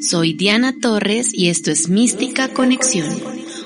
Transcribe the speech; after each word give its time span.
Soy 0.00 0.32
Diana 0.32 0.74
Torres 0.80 1.34
y 1.34 1.50
esto 1.50 1.70
es 1.70 1.90
Mística 1.90 2.48
Conexión, 2.48 3.06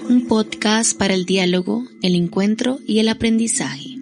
un 0.08 0.26
podcast 0.26 0.98
para 0.98 1.14
el 1.14 1.26
diálogo, 1.26 1.86
el 2.02 2.16
encuentro 2.16 2.80
y 2.88 2.98
el 2.98 3.08
aprendizaje. 3.08 3.98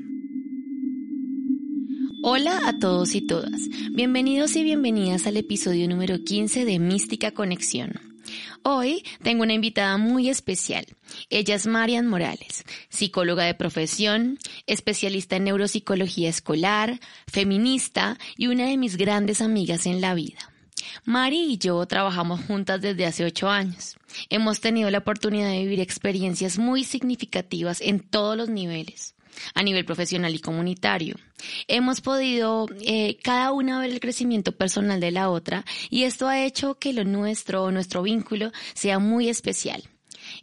Hola 2.22 2.62
a 2.66 2.78
todos 2.78 3.14
y 3.14 3.20
todas, 3.20 3.68
bienvenidos 3.92 4.56
y 4.56 4.64
bienvenidas 4.64 5.26
al 5.26 5.36
episodio 5.36 5.86
número 5.88 6.24
15 6.24 6.64
de 6.64 6.78
Mística 6.78 7.32
Conexión. 7.32 8.00
Hoy 8.62 9.04
tengo 9.22 9.42
una 9.42 9.52
invitada 9.52 9.98
muy 9.98 10.30
especial. 10.30 10.86
Ella 11.28 11.54
es 11.54 11.66
Marian 11.66 12.06
Morales, 12.06 12.64
psicóloga 12.88 13.44
de 13.44 13.54
profesión, 13.54 14.38
especialista 14.66 15.36
en 15.36 15.44
neuropsicología 15.44 16.30
escolar, 16.30 16.98
feminista 17.26 18.18
y 18.38 18.46
una 18.46 18.64
de 18.68 18.78
mis 18.78 18.96
grandes 18.96 19.42
amigas 19.42 19.84
en 19.84 20.00
la 20.00 20.14
vida. 20.14 20.51
Mari 21.04 21.52
y 21.52 21.58
yo 21.58 21.84
trabajamos 21.86 22.40
juntas 22.44 22.80
desde 22.80 23.06
hace 23.06 23.24
ocho 23.24 23.48
años. 23.48 23.96
Hemos 24.30 24.60
tenido 24.60 24.90
la 24.90 24.98
oportunidad 24.98 25.48
de 25.48 25.60
vivir 25.60 25.80
experiencias 25.80 26.58
muy 26.58 26.84
significativas 26.84 27.80
en 27.80 28.00
todos 28.00 28.36
los 28.36 28.48
niveles 28.48 29.14
a 29.54 29.62
nivel 29.62 29.84
profesional 29.84 30.34
y 30.34 30.40
comunitario. 30.40 31.16
Hemos 31.66 32.00
podido 32.00 32.66
eh, 32.80 33.18
cada 33.22 33.52
una 33.52 33.80
ver 33.80 33.90
el 33.90 34.00
crecimiento 34.00 34.52
personal 34.52 35.00
de 35.00 35.10
la 35.10 35.30
otra 35.30 35.64
y 35.90 36.04
esto 36.04 36.28
ha 36.28 36.44
hecho 36.44 36.78
que 36.78 36.92
lo 36.92 37.04
nuestro, 37.04 37.70
nuestro 37.70 38.02
vínculo, 38.02 38.52
sea 38.74 38.98
muy 38.98 39.28
especial. 39.28 39.82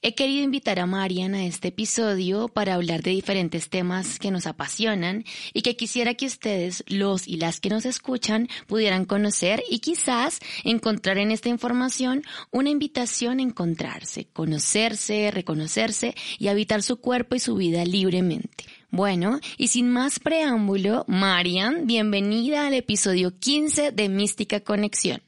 He 0.01 0.15
querido 0.15 0.45
invitar 0.45 0.79
a 0.79 0.85
Marian 0.85 1.35
a 1.35 1.45
este 1.45 1.67
episodio 1.69 2.47
para 2.47 2.75
hablar 2.75 3.01
de 3.03 3.11
diferentes 3.11 3.69
temas 3.69 4.17
que 4.17 4.31
nos 4.31 4.47
apasionan 4.47 5.25
y 5.53 5.61
que 5.61 5.75
quisiera 5.75 6.13
que 6.13 6.25
ustedes, 6.25 6.85
los 6.87 7.27
y 7.27 7.35
las 7.35 7.59
que 7.59 7.67
nos 7.67 7.85
escuchan, 7.85 8.47
pudieran 8.67 9.03
conocer 9.03 9.61
y 9.69 9.79
quizás 9.79 10.39
encontrar 10.63 11.17
en 11.17 11.31
esta 11.31 11.49
información 11.49 12.23
una 12.49 12.69
invitación 12.69 13.39
a 13.39 13.41
encontrarse, 13.41 14.25
conocerse, 14.31 15.31
reconocerse 15.31 16.15
y 16.37 16.47
habitar 16.47 16.81
su 16.81 17.01
cuerpo 17.01 17.35
y 17.35 17.39
su 17.39 17.55
vida 17.55 17.83
libremente. 17.83 18.63
Bueno, 18.91 19.41
y 19.57 19.67
sin 19.67 19.89
más 19.89 20.19
preámbulo, 20.19 21.03
Marian, 21.09 21.87
bienvenida 21.87 22.67
al 22.67 22.73
episodio 22.73 23.37
15 23.37 23.91
de 23.91 24.07
Mística 24.07 24.61
Conexión. 24.61 25.21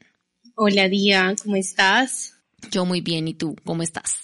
Hola, 0.54 0.88
Dia, 0.88 1.34
¿cómo 1.42 1.56
estás? 1.56 2.38
Yo 2.70 2.86
muy 2.86 3.02
bien, 3.02 3.28
¿y 3.28 3.34
tú? 3.34 3.54
¿Cómo 3.64 3.82
estás? 3.82 4.22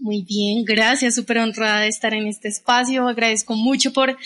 Muy 0.00 0.22
bien, 0.22 0.64
gracias, 0.64 1.16
súper 1.16 1.38
honrada 1.38 1.80
de 1.80 1.88
estar 1.88 2.14
en 2.14 2.26
este 2.26 2.48
espacio. 2.48 3.08
Agradezco 3.08 3.54
mucho 3.56 3.92
por 3.92 4.16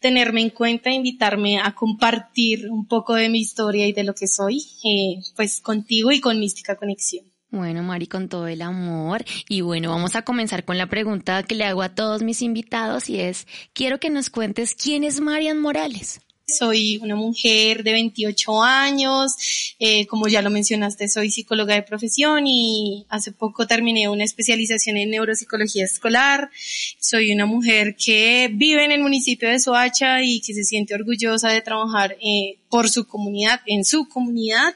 tenerme 0.00 0.40
en 0.40 0.50
cuenta 0.50 0.90
e 0.90 0.94
invitarme 0.94 1.60
a 1.60 1.72
compartir 1.74 2.68
un 2.68 2.86
poco 2.86 3.14
de 3.14 3.28
mi 3.28 3.38
historia 3.38 3.86
y 3.86 3.92
de 3.92 4.02
lo 4.02 4.14
que 4.14 4.26
soy, 4.26 4.58
eh, 4.84 5.22
pues 5.36 5.60
contigo 5.60 6.10
y 6.10 6.20
con 6.20 6.40
Mística 6.40 6.74
Conexión. 6.74 7.24
Bueno, 7.52 7.82
Mari, 7.82 8.06
con 8.06 8.28
todo 8.28 8.46
el 8.46 8.62
amor. 8.62 9.24
Y 9.48 9.60
bueno, 9.60 9.90
vamos 9.90 10.14
a 10.14 10.22
comenzar 10.22 10.64
con 10.64 10.78
la 10.78 10.88
pregunta 10.88 11.42
que 11.42 11.56
le 11.56 11.64
hago 11.64 11.82
a 11.82 11.94
todos 11.94 12.22
mis 12.22 12.42
invitados 12.42 13.08
y 13.08 13.20
es, 13.20 13.46
quiero 13.72 13.98
que 13.98 14.10
nos 14.10 14.30
cuentes 14.30 14.74
quién 14.74 15.04
es 15.04 15.20
Marian 15.20 15.60
Morales. 15.60 16.20
Soy 16.50 16.98
una 16.98 17.16
mujer 17.16 17.82
de 17.82 17.92
28 17.92 18.62
años, 18.62 19.74
eh, 19.78 20.06
como 20.06 20.28
ya 20.28 20.42
lo 20.42 20.50
mencionaste, 20.50 21.08
soy 21.08 21.30
psicóloga 21.30 21.74
de 21.74 21.82
profesión 21.82 22.46
y 22.46 23.06
hace 23.08 23.32
poco 23.32 23.66
terminé 23.66 24.08
una 24.08 24.24
especialización 24.24 24.96
en 24.96 25.10
neuropsicología 25.10 25.84
escolar. 25.84 26.50
Soy 26.98 27.32
una 27.32 27.46
mujer 27.46 27.96
que 27.96 28.50
vive 28.52 28.84
en 28.84 28.92
el 28.92 29.00
municipio 29.00 29.48
de 29.48 29.60
Soacha 29.60 30.22
y 30.22 30.40
que 30.40 30.54
se 30.54 30.64
siente 30.64 30.94
orgullosa 30.94 31.48
de 31.50 31.62
trabajar 31.62 32.16
eh, 32.20 32.58
por 32.68 32.88
su 32.88 33.06
comunidad, 33.06 33.60
en 33.66 33.84
su 33.84 34.08
comunidad. 34.08 34.74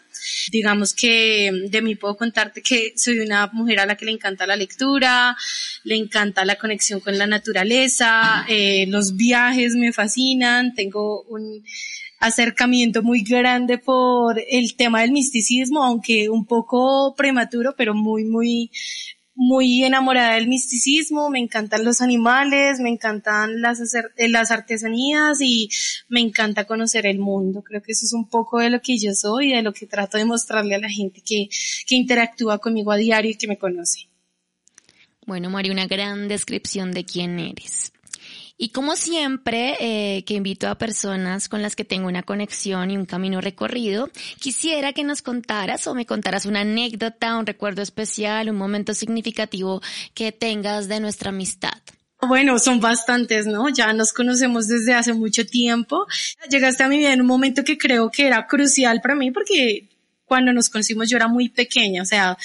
Digamos 0.50 0.94
que 0.94 1.50
de 1.68 1.82
mí 1.82 1.94
puedo 1.94 2.16
contarte 2.16 2.62
que 2.62 2.92
soy 2.96 3.20
una 3.20 3.48
mujer 3.52 3.80
a 3.80 3.86
la 3.86 3.96
que 3.96 4.04
le 4.04 4.12
encanta 4.12 4.46
la 4.46 4.56
lectura, 4.56 5.36
le 5.84 5.96
encanta 5.96 6.44
la 6.44 6.56
conexión 6.56 7.00
con 7.00 7.18
la 7.18 7.26
naturaleza, 7.26 8.44
eh, 8.48 8.86
los 8.88 9.16
viajes 9.16 9.74
me 9.74 9.92
fascinan, 9.92 10.74
tengo 10.74 11.22
un 11.22 11.62
acercamiento 12.24 13.02
muy 13.02 13.22
grande 13.22 13.76
por 13.76 14.42
el 14.48 14.76
tema 14.76 15.02
del 15.02 15.12
misticismo, 15.12 15.84
aunque 15.84 16.30
un 16.30 16.46
poco 16.46 17.14
prematuro, 17.16 17.74
pero 17.76 17.94
muy, 17.94 18.24
muy, 18.24 18.70
muy 19.34 19.82
enamorada 19.84 20.34
del 20.34 20.48
misticismo, 20.48 21.28
me 21.28 21.40
encantan 21.40 21.84
los 21.84 22.00
animales, 22.00 22.78
me 22.80 22.90
encantan 22.90 23.60
las, 23.60 23.80
eh, 23.94 24.28
las 24.28 24.50
artesanías 24.50 25.40
y 25.40 25.68
me 26.08 26.20
encanta 26.20 26.64
conocer 26.66 27.06
el 27.06 27.18
mundo. 27.18 27.62
Creo 27.62 27.82
que 27.82 27.92
eso 27.92 28.06
es 28.06 28.12
un 28.12 28.28
poco 28.28 28.60
de 28.60 28.70
lo 28.70 28.80
que 28.80 28.98
yo 28.98 29.12
soy 29.14 29.52
de 29.52 29.62
lo 29.62 29.72
que 29.72 29.86
trato 29.86 30.18
de 30.18 30.24
mostrarle 30.24 30.74
a 30.74 30.78
la 30.78 30.88
gente 30.88 31.20
que, 31.24 31.48
que 31.86 31.94
interactúa 31.96 32.58
conmigo 32.58 32.92
a 32.92 32.96
diario 32.96 33.32
y 33.32 33.36
que 33.36 33.48
me 33.48 33.58
conoce. 33.58 34.08
Bueno, 35.26 35.50
María, 35.50 35.72
una 35.72 35.86
gran 35.86 36.28
descripción 36.28 36.92
de 36.92 37.04
quién 37.04 37.38
eres. 37.38 37.93
Y 38.56 38.68
como 38.68 38.94
siempre, 38.94 39.76
eh, 39.80 40.24
que 40.24 40.34
invito 40.34 40.68
a 40.68 40.78
personas 40.78 41.48
con 41.48 41.60
las 41.60 41.74
que 41.74 41.84
tengo 41.84 42.06
una 42.06 42.22
conexión 42.22 42.90
y 42.90 42.96
un 42.96 43.04
camino 43.04 43.40
recorrido, 43.40 44.10
quisiera 44.38 44.92
que 44.92 45.02
nos 45.02 45.22
contaras 45.22 45.86
o 45.88 45.94
me 45.94 46.06
contaras 46.06 46.46
una 46.46 46.60
anécdota, 46.60 47.36
un 47.36 47.46
recuerdo 47.46 47.82
especial, 47.82 48.48
un 48.48 48.56
momento 48.56 48.94
significativo 48.94 49.82
que 50.14 50.30
tengas 50.30 50.86
de 50.86 51.00
nuestra 51.00 51.30
amistad. 51.30 51.80
Bueno, 52.20 52.58
son 52.58 52.80
bastantes, 52.80 53.46
¿no? 53.46 53.68
Ya 53.68 53.92
nos 53.92 54.12
conocemos 54.12 54.68
desde 54.68 54.94
hace 54.94 55.12
mucho 55.12 55.44
tiempo. 55.44 56.06
Llegaste 56.48 56.82
a 56.84 56.88
mi 56.88 56.98
vida 56.98 57.12
en 57.12 57.20
un 57.20 57.26
momento 57.26 57.64
que 57.64 57.76
creo 57.76 58.10
que 58.10 58.26
era 58.26 58.46
crucial 58.46 59.00
para 59.02 59.14
mí 59.14 59.30
porque 59.30 59.88
cuando 60.24 60.52
nos 60.52 60.70
conocimos 60.70 61.10
yo 61.10 61.16
era 61.16 61.28
muy 61.28 61.48
pequeña, 61.48 62.02
o 62.02 62.04
sea, 62.04 62.36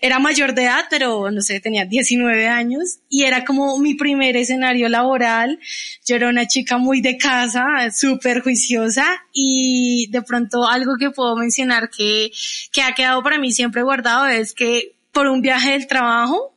era 0.00 0.18
mayor 0.18 0.54
de 0.54 0.64
edad, 0.64 0.84
pero 0.90 1.30
no 1.30 1.40
sé, 1.40 1.60
tenía 1.60 1.84
19 1.84 2.48
años 2.48 2.98
y 3.08 3.24
era 3.24 3.44
como 3.44 3.78
mi 3.78 3.94
primer 3.94 4.36
escenario 4.36 4.88
laboral. 4.88 5.58
Yo 6.06 6.16
era 6.16 6.28
una 6.28 6.46
chica 6.46 6.78
muy 6.78 7.00
de 7.00 7.16
casa, 7.16 7.64
súper 7.92 8.42
juiciosa 8.42 9.06
y 9.32 10.08
de 10.10 10.22
pronto 10.22 10.68
algo 10.68 10.96
que 10.98 11.10
puedo 11.10 11.36
mencionar 11.36 11.90
que, 11.90 12.30
que 12.72 12.82
ha 12.82 12.94
quedado 12.94 13.22
para 13.22 13.38
mí 13.38 13.52
siempre 13.52 13.82
guardado 13.82 14.26
es 14.26 14.52
que 14.52 14.96
por 15.12 15.26
un 15.28 15.42
viaje 15.42 15.72
del 15.72 15.86
trabajo 15.86 16.54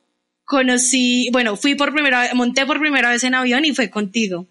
conocí, 0.47 1.29
bueno, 1.33 1.57
fui 1.57 1.75
por 1.75 1.91
primera 1.93 2.21
vez, 2.21 2.33
monté 2.33 2.65
por 2.65 2.79
primera 2.79 3.09
vez 3.09 3.21
en 3.25 3.35
avión 3.35 3.65
y 3.65 3.75
fue 3.75 3.89
contigo. 3.89 4.47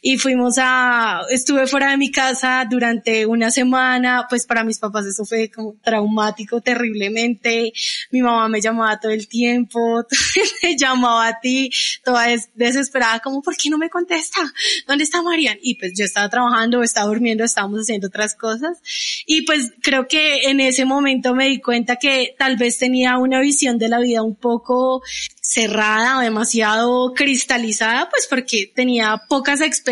Y 0.00 0.18
fuimos 0.18 0.56
a, 0.58 1.22
estuve 1.30 1.66
fuera 1.66 1.90
de 1.90 1.96
mi 1.96 2.10
casa 2.10 2.66
durante 2.68 3.26
una 3.26 3.50
semana, 3.50 4.26
pues 4.28 4.46
para 4.46 4.64
mis 4.64 4.78
papás 4.78 5.06
eso 5.06 5.24
fue 5.24 5.50
como 5.50 5.74
traumático 5.82 6.60
terriblemente. 6.60 7.72
Mi 8.10 8.22
mamá 8.22 8.48
me 8.48 8.60
llamaba 8.60 8.98
todo 9.00 9.12
el 9.12 9.28
tiempo, 9.28 10.04
me 10.62 10.76
llamaba 10.76 11.28
a 11.28 11.40
ti, 11.40 11.70
toda 12.04 12.26
desesperada, 12.54 13.20
como, 13.20 13.42
¿por 13.42 13.56
qué 13.56 13.70
no 13.70 13.78
me 13.78 13.90
contesta? 13.90 14.40
¿Dónde 14.86 15.04
está 15.04 15.22
Marian? 15.22 15.58
Y 15.62 15.76
pues 15.76 15.92
yo 15.96 16.04
estaba 16.04 16.28
trabajando, 16.28 16.82
estaba 16.82 17.08
durmiendo, 17.08 17.44
estábamos 17.44 17.80
haciendo 17.80 18.08
otras 18.08 18.34
cosas. 18.34 18.78
Y 19.26 19.42
pues 19.42 19.72
creo 19.82 20.06
que 20.06 20.42
en 20.50 20.60
ese 20.60 20.84
momento 20.84 21.34
me 21.34 21.48
di 21.48 21.60
cuenta 21.60 21.96
que 21.96 22.34
tal 22.38 22.56
vez 22.56 22.78
tenía 22.78 23.18
una 23.18 23.40
visión 23.40 23.78
de 23.78 23.88
la 23.88 23.98
vida 23.98 24.22
un 24.22 24.36
poco 24.36 25.02
cerrada 25.40 26.18
o 26.18 26.20
demasiado 26.20 27.14
cristalizada, 27.14 28.08
pues 28.10 28.26
porque 28.28 28.70
tenía 28.74 29.22
pocas 29.28 29.60
experiencias, 29.62 29.87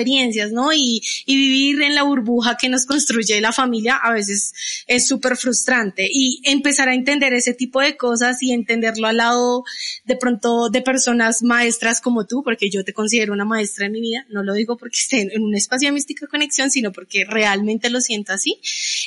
¿no? 0.53 0.73
Y, 0.73 1.03
y 1.25 1.37
vivir 1.37 1.83
en 1.83 1.95
la 1.95 2.03
burbuja 2.03 2.57
que 2.57 2.69
nos 2.69 2.87
construye 2.87 3.41
la 3.41 3.53
familia 3.53 3.97
a 3.97 4.13
veces 4.13 4.53
es 4.87 5.07
súper 5.07 5.37
frustrante. 5.37 6.07
Y 6.11 6.41
empezar 6.45 6.89
a 6.89 6.95
entender 6.95 7.33
ese 7.35 7.55
tipo 7.55 7.81
de 7.81 7.97
cosas 7.97 8.43
y 8.43 8.53
entenderlo 8.53 9.07
al 9.07 9.19
lado 9.19 9.65
de 10.05 10.17
pronto 10.17 10.69
de 10.71 10.83
personas 10.83 11.43
maestras 11.43 12.01
como 12.01 12.27
tú, 12.27 12.43
porque 12.43 12.71
yo 12.71 12.85
te 12.85 12.93
considero 12.93 13.33
una 13.33 13.45
maestra 13.45 13.87
en 13.87 13.93
mi 13.93 14.01
vida, 14.01 14.27
no 14.31 14.43
lo 14.43 14.55
digo 14.55 14.77
porque 14.77 14.99
esté 14.99 15.23
en 15.23 15.43
un 15.43 15.55
espacio 15.55 15.89
de 15.89 15.93
mística 15.93 16.27
conexión, 16.27 16.71
sino 16.71 16.93
porque 16.93 17.25
realmente 17.25 17.91
lo 17.91 18.01
siento 18.01 18.33
así, 18.33 18.61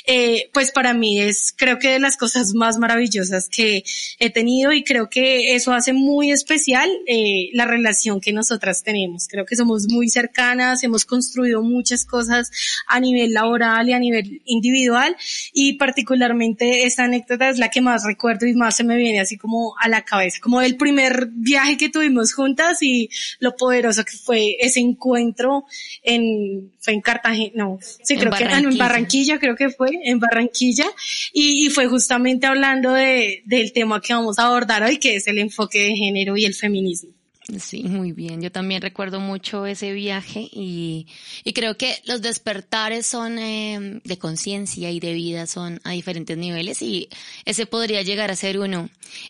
eh, 0.06 0.50
pues 0.52 0.72
para 0.72 0.94
mí 0.94 1.20
es 1.20 1.54
creo 1.56 1.78
que 1.78 1.90
de 1.90 2.00
las 2.00 2.16
cosas 2.16 2.54
más 2.54 2.78
maravillosas 2.78 3.48
que 3.48 3.84
he 4.18 4.30
tenido 4.30 4.72
y 4.72 4.84
creo 4.84 5.08
que 5.08 5.54
eso 5.54 5.72
hace 5.72 5.92
muy 5.92 6.30
especial 6.30 6.88
eh, 7.06 7.50
la 7.52 7.66
relación 7.66 8.20
que 8.20 8.32
nosotras 8.32 8.82
tenemos. 8.82 9.28
Creo 9.28 9.44
que 9.44 9.56
somos 9.56 9.86
muy 9.88 10.08
cercanas, 10.08 10.79
hemos 10.82 11.04
construido 11.04 11.62
muchas 11.62 12.04
cosas 12.04 12.50
a 12.86 13.00
nivel 13.00 13.32
laboral 13.32 13.88
y 13.88 13.92
a 13.92 13.98
nivel 13.98 14.42
individual 14.44 15.16
y 15.52 15.74
particularmente 15.74 16.84
esta 16.84 17.04
anécdota 17.04 17.48
es 17.48 17.58
la 17.58 17.70
que 17.70 17.80
más 17.80 18.04
recuerdo 18.04 18.46
y 18.46 18.54
más 18.54 18.76
se 18.76 18.84
me 18.84 18.96
viene 18.96 19.20
así 19.20 19.36
como 19.36 19.74
a 19.78 19.88
la 19.88 20.04
cabeza, 20.04 20.38
como 20.40 20.60
el 20.62 20.76
primer 20.76 21.28
viaje 21.32 21.76
que 21.76 21.88
tuvimos 21.88 22.32
juntas 22.32 22.82
y 22.82 23.08
lo 23.38 23.56
poderoso 23.56 24.04
que 24.04 24.16
fue 24.16 24.56
ese 24.60 24.80
encuentro 24.80 25.64
en, 26.02 26.72
fue 26.80 26.94
en 26.94 27.00
Cartagena, 27.00 27.52
no, 27.54 27.78
sí, 28.02 28.16
creo 28.16 28.32
que 28.32 28.44
en 28.44 28.78
Barranquilla, 28.78 29.38
creo 29.38 29.56
que 29.56 29.70
fue, 29.70 29.90
en 30.04 30.18
Barranquilla, 30.18 30.86
y, 31.32 31.66
y 31.66 31.70
fue 31.70 31.86
justamente 31.86 32.46
hablando 32.46 32.92
de, 32.92 33.42
del 33.46 33.72
tema 33.72 34.00
que 34.00 34.14
vamos 34.14 34.38
a 34.38 34.46
abordar 34.46 34.82
hoy, 34.82 34.98
que 34.98 35.16
es 35.16 35.26
el 35.26 35.38
enfoque 35.38 35.82
de 35.82 35.96
género 35.96 36.36
y 36.36 36.44
el 36.44 36.54
feminismo. 36.54 37.19
Sí, 37.58 37.82
muy 37.84 38.12
bien. 38.12 38.40
Yo 38.40 38.52
también 38.52 38.82
recuerdo 38.82 39.18
mucho 39.18 39.66
ese 39.66 39.92
viaje 39.92 40.48
y, 40.52 41.06
y 41.42 41.52
creo 41.52 41.76
que 41.76 41.96
los 42.04 42.22
despertares 42.22 43.06
son 43.06 43.38
eh, 43.38 44.00
de 44.04 44.18
conciencia 44.18 44.90
y 44.90 45.00
de 45.00 45.14
vida 45.14 45.46
son 45.46 45.80
a 45.84 45.90
diferentes 45.90 46.36
niveles 46.36 46.82
y 46.82 47.08
ese 47.44 47.66
podría 47.66 48.02
llegar 48.02 48.30
a 48.30 48.36
ser 48.36 48.58
uno. 48.58 48.88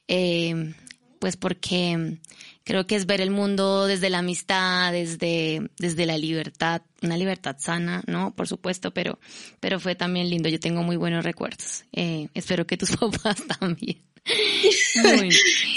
Eh, 0.08 0.75
pues 1.20 1.37
porque 1.37 2.19
creo 2.64 2.87
que 2.87 2.96
es 2.96 3.06
ver 3.06 3.20
el 3.20 3.31
mundo 3.31 3.87
desde 3.87 4.11
la 4.11 4.19
amistad, 4.19 4.93
desde, 4.93 5.70
desde 5.78 6.06
la 6.06 6.17
libertad, 6.17 6.82
una 7.02 7.17
libertad 7.17 7.56
sana, 7.58 8.02
¿no? 8.06 8.34
Por 8.34 8.49
supuesto, 8.49 8.93
pero, 8.93 9.19
pero 9.61 9.78
fue 9.81 9.94
también 9.94 10.31
lindo. 10.31 10.49
Yo 10.49 10.58
tengo 10.58 10.82
muy 10.82 10.96
buenos 10.96 11.25
recuerdos. 11.25 11.84
Eh, 11.93 12.28
espero 12.34 12.67
que 12.67 12.76
tus 12.76 12.90
papás 12.96 13.43
también. 13.61 14.10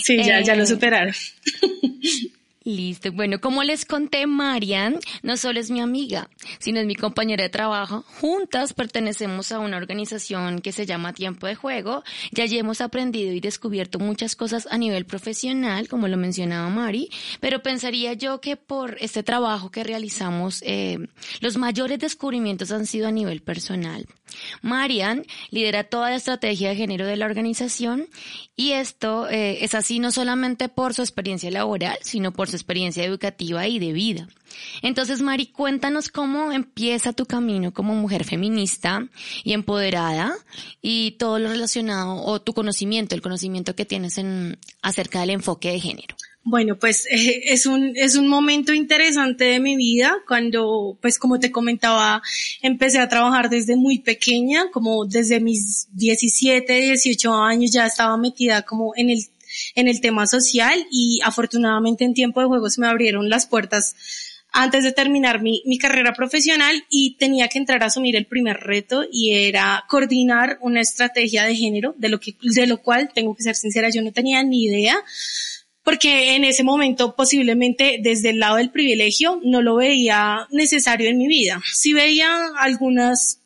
Sí, 0.04 0.18
ya, 0.18 0.42
ya 0.42 0.56
lo 0.56 0.64
eh, 0.64 0.68
superaron. 0.68 1.14
Listo. 2.66 3.12
Bueno, 3.12 3.42
como 3.42 3.62
les 3.64 3.84
conté, 3.84 4.26
Marian 4.26 4.98
no 5.22 5.36
solo 5.36 5.60
es 5.60 5.70
mi 5.70 5.82
amiga, 5.82 6.30
sino 6.60 6.80
es 6.80 6.86
mi 6.86 6.96
compañera 6.96 7.44
de 7.44 7.50
trabajo. 7.50 8.06
Juntas 8.22 8.74
pertenecemos 8.74 9.52
a 9.52 9.60
una 9.60 9.76
organización 9.76 10.62
que 10.62 10.72
se 10.72 10.86
llama 10.86 11.12
Tiempo 11.12 11.46
de 11.46 11.56
Juego. 11.56 12.04
Ya 12.32 12.46
allí 12.46 12.58
hemos 12.58 12.80
aprendido 12.80 13.34
y 13.34 13.42
descubierto 13.42 14.00
muchas 14.00 14.38
cosas 14.38 14.68
a 14.72 14.78
nivel 14.78 15.06
profesional, 15.06 15.90
como 15.90 16.08
lo 16.08 16.16
mencionaba 16.16 16.70
Mari, 16.70 17.10
pero 17.42 17.62
pensaría 17.62 18.14
yo 18.14 18.40
que 18.40 18.56
por 18.56 18.96
este 19.02 19.24
trabajo 19.24 19.70
que 19.70 19.84
realizamos, 19.84 20.62
eh, 20.66 21.00
los 21.42 21.58
mayores 21.58 22.00
descubrimientos 22.00 22.72
han 22.72 22.86
sido 22.86 23.10
a 23.10 23.12
nivel 23.12 23.42
personal. 23.42 24.06
Marian 24.62 25.26
lidera 25.52 25.84
toda 25.84 26.10
la 26.10 26.16
estrategia 26.16 26.70
de 26.70 26.76
género 26.76 27.06
de 27.06 27.18
la 27.18 27.26
organización 27.26 28.08
y 28.56 28.72
esto 28.72 29.30
eh, 29.30 29.64
es 29.64 29.76
así 29.76 30.00
no 30.00 30.12
solamente 30.12 30.70
por 30.70 30.94
su 30.94 31.02
experiencia 31.02 31.52
laboral, 31.52 31.98
sino 32.02 32.32
por 32.32 32.53
experiencia 32.54 33.04
educativa 33.04 33.68
y 33.68 33.80
de 33.80 33.94
vida. 33.94 34.28
Entonces, 34.82 35.22
Mari, 35.22 35.48
cuéntanos 35.48 36.10
cómo 36.10 36.52
empieza 36.52 37.14
tu 37.14 37.26
camino 37.26 37.74
como 37.74 37.96
mujer 37.96 38.24
feminista 38.24 39.08
y 39.44 39.54
empoderada 39.54 40.34
y 40.82 41.12
todo 41.12 41.40
lo 41.40 41.50
relacionado 41.50 42.24
o 42.24 42.42
tu 42.42 42.54
conocimiento, 42.54 43.16
el 43.16 43.22
conocimiento 43.22 43.76
que 43.76 43.86
tienes 43.86 44.18
en 44.18 44.58
acerca 44.82 45.22
del 45.22 45.32
enfoque 45.32 45.72
de 45.72 45.80
género. 45.80 46.16
Bueno, 46.46 46.78
pues 46.78 47.08
eh, 47.12 47.42
es 47.46 47.66
un 47.66 47.94
es 47.96 48.16
un 48.16 48.28
momento 48.28 48.74
interesante 48.74 49.46
de 49.46 49.60
mi 49.60 49.76
vida 49.76 50.14
cuando, 50.28 50.98
pues 51.02 51.18
como 51.18 51.40
te 51.40 51.52
comentaba, 51.52 52.22
empecé 52.62 53.00
a 53.00 53.08
trabajar 53.08 53.50
desde 53.50 53.76
muy 53.76 54.00
pequeña, 54.00 54.70
como 54.72 55.06
desde 55.06 55.40
mis 55.40 55.88
17, 55.94 56.74
18 56.74 57.34
años 57.34 57.72
ya 57.72 57.86
estaba 57.86 58.18
metida 58.18 58.64
como 58.64 58.94
en 58.96 59.10
el 59.10 59.26
en 59.76 59.88
el 59.88 60.02
tema 60.02 60.28
social 60.28 60.86
y 60.92 61.20
afortunadamente 61.24 62.04
en 62.06 62.14
tiempo 62.14 62.42
de 62.42 62.48
juego 62.48 62.70
se 62.70 62.82
me 62.82 62.88
abrieron 62.88 63.30
las 63.30 63.48
puertas 63.48 63.96
antes 64.54 64.84
de 64.84 64.92
terminar 64.92 65.42
mi, 65.42 65.64
mi 65.66 65.80
carrera 65.80 66.14
profesional 66.14 66.86
y 66.90 67.18
tenía 67.18 67.48
que 67.48 67.58
entrar 67.58 67.82
a 67.82 67.88
asumir 67.88 68.16
el 68.16 68.28
primer 68.28 68.58
reto 68.58 69.04
y 69.12 69.34
era 69.34 69.84
coordinar 69.90 70.60
una 70.62 70.80
estrategia 70.80 71.44
de 71.44 71.56
género, 71.56 71.96
de 71.98 72.10
lo 72.10 72.20
que, 72.20 72.36
de 72.40 72.68
lo 72.68 72.78
cual 72.78 73.10
tengo 73.14 73.36
que 73.36 73.44
ser 73.44 73.56
sincera, 73.56 73.90
yo 73.90 74.04
no 74.04 74.12
tenía 74.12 74.44
ni 74.44 74.66
idea 74.66 74.96
porque 75.84 76.36
en 76.36 76.46
ese 76.46 76.64
momento 76.64 77.16
posiblemente 77.16 78.00
desde 78.02 78.30
el 78.30 78.40
lado 78.40 78.56
del 78.56 78.72
privilegio 78.72 79.42
no 79.44 79.62
lo 79.62 79.76
veía 79.76 80.48
necesario 80.50 81.10
en 81.10 81.18
mi 81.18 81.28
vida. 81.28 81.62
Sí 81.74 81.94
veía 81.94 82.48
algunas 82.58 83.43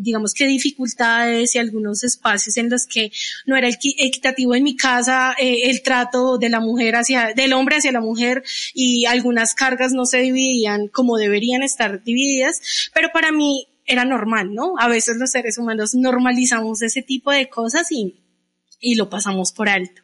digamos 0.00 0.34
que 0.34 0.46
dificultades 0.46 1.54
y 1.54 1.58
algunos 1.58 2.02
espacios 2.04 2.56
en 2.56 2.68
los 2.68 2.86
que 2.86 3.12
no 3.46 3.56
era 3.56 3.68
equitativo 3.68 4.54
en 4.54 4.64
mi 4.64 4.76
casa 4.76 5.34
eh, 5.38 5.70
el 5.70 5.82
trato 5.82 6.36
de 6.38 6.48
la 6.48 6.60
mujer 6.60 6.96
hacia 6.96 7.32
del 7.34 7.52
hombre 7.52 7.76
hacia 7.76 7.92
la 7.92 8.00
mujer 8.00 8.42
y 8.74 9.04
algunas 9.06 9.54
cargas 9.54 9.92
no 9.92 10.04
se 10.04 10.18
dividían 10.18 10.88
como 10.88 11.16
deberían 11.16 11.62
estar 11.62 12.02
divididas 12.02 12.90
pero 12.92 13.10
para 13.12 13.30
mí 13.30 13.68
era 13.84 14.04
normal 14.04 14.52
no 14.52 14.74
a 14.78 14.88
veces 14.88 15.16
los 15.16 15.30
seres 15.30 15.58
humanos 15.58 15.94
normalizamos 15.94 16.82
ese 16.82 17.02
tipo 17.02 17.30
de 17.30 17.48
cosas 17.48 17.92
y 17.92 18.16
y 18.80 18.94
lo 18.94 19.08
pasamos 19.08 19.52
por 19.52 19.68
alto. 19.68 20.02